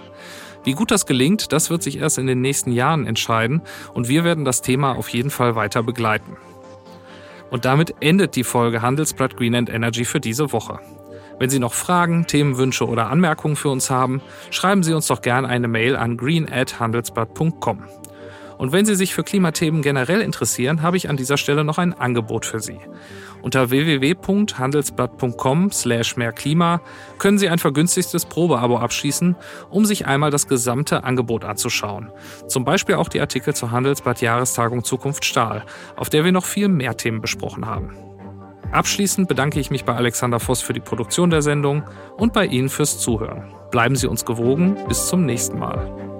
Wie 0.66 0.72
gut 0.72 0.90
das 0.90 1.06
gelingt, 1.06 1.52
das 1.52 1.70
wird 1.70 1.84
sich 1.84 2.00
erst 2.00 2.18
in 2.18 2.26
den 2.26 2.40
nächsten 2.40 2.72
Jahren 2.72 3.06
entscheiden 3.06 3.62
und 3.94 4.08
wir 4.08 4.24
werden 4.24 4.44
das 4.44 4.62
Thema 4.62 4.96
auf 4.96 5.08
jeden 5.10 5.30
Fall 5.30 5.54
weiter 5.54 5.84
begleiten. 5.84 6.36
Und 7.50 7.64
damit 7.64 7.94
endet 8.00 8.34
die 8.34 8.42
Folge 8.42 8.82
Handelsblatt 8.82 9.36
Green 9.36 9.54
Energy 9.54 10.04
für 10.04 10.18
diese 10.18 10.50
Woche. 10.52 10.80
Wenn 11.38 11.50
Sie 11.50 11.60
noch 11.60 11.72
Fragen, 11.72 12.26
Themenwünsche 12.26 12.88
oder 12.88 13.10
Anmerkungen 13.10 13.54
für 13.54 13.68
uns 13.68 13.90
haben, 13.90 14.20
schreiben 14.50 14.82
Sie 14.82 14.92
uns 14.92 15.06
doch 15.06 15.22
gerne 15.22 15.46
eine 15.46 15.68
Mail 15.68 15.94
an 15.94 16.16
green@handelsblatt.com. 16.16 17.84
Und 18.58 18.72
wenn 18.72 18.86
Sie 18.86 18.94
sich 18.94 19.14
für 19.14 19.24
Klimathemen 19.24 19.82
generell 19.82 20.20
interessieren, 20.20 20.82
habe 20.82 20.96
ich 20.96 21.10
an 21.10 21.16
dieser 21.16 21.36
Stelle 21.36 21.64
noch 21.64 21.78
ein 21.78 21.94
Angebot 21.94 22.46
für 22.46 22.60
Sie. 22.60 22.78
Unter 23.42 23.70
www.handelsblatt.com 23.70 25.70
slash 25.70 26.16
mehrklima 26.16 26.80
können 27.18 27.38
Sie 27.38 27.48
ein 27.48 27.58
vergünstigtes 27.58 28.26
Probeabo 28.26 28.78
abschließen, 28.78 29.36
um 29.70 29.84
sich 29.84 30.06
einmal 30.06 30.30
das 30.30 30.48
gesamte 30.48 31.04
Angebot 31.04 31.44
anzuschauen. 31.44 32.10
Zum 32.48 32.64
Beispiel 32.64 32.96
auch 32.96 33.08
die 33.08 33.20
Artikel 33.20 33.54
zur 33.54 33.70
Handelsblatt 33.70 34.20
Jahrestagung 34.20 34.84
Zukunft 34.84 35.24
Stahl, 35.24 35.64
auf 35.96 36.10
der 36.10 36.24
wir 36.24 36.32
noch 36.32 36.44
viel 36.44 36.68
mehr 36.68 36.96
Themen 36.96 37.20
besprochen 37.20 37.66
haben. 37.66 37.96
Abschließend 38.72 39.28
bedanke 39.28 39.60
ich 39.60 39.70
mich 39.70 39.84
bei 39.84 39.94
Alexander 39.94 40.40
Voss 40.40 40.60
für 40.60 40.72
die 40.72 40.80
Produktion 40.80 41.30
der 41.30 41.42
Sendung 41.42 41.84
und 42.16 42.32
bei 42.32 42.46
Ihnen 42.46 42.68
fürs 42.68 42.98
Zuhören. 42.98 43.54
Bleiben 43.70 43.96
Sie 43.96 44.08
uns 44.08 44.24
gewogen. 44.24 44.76
Bis 44.88 45.06
zum 45.06 45.24
nächsten 45.24 45.58
Mal. 45.58 46.15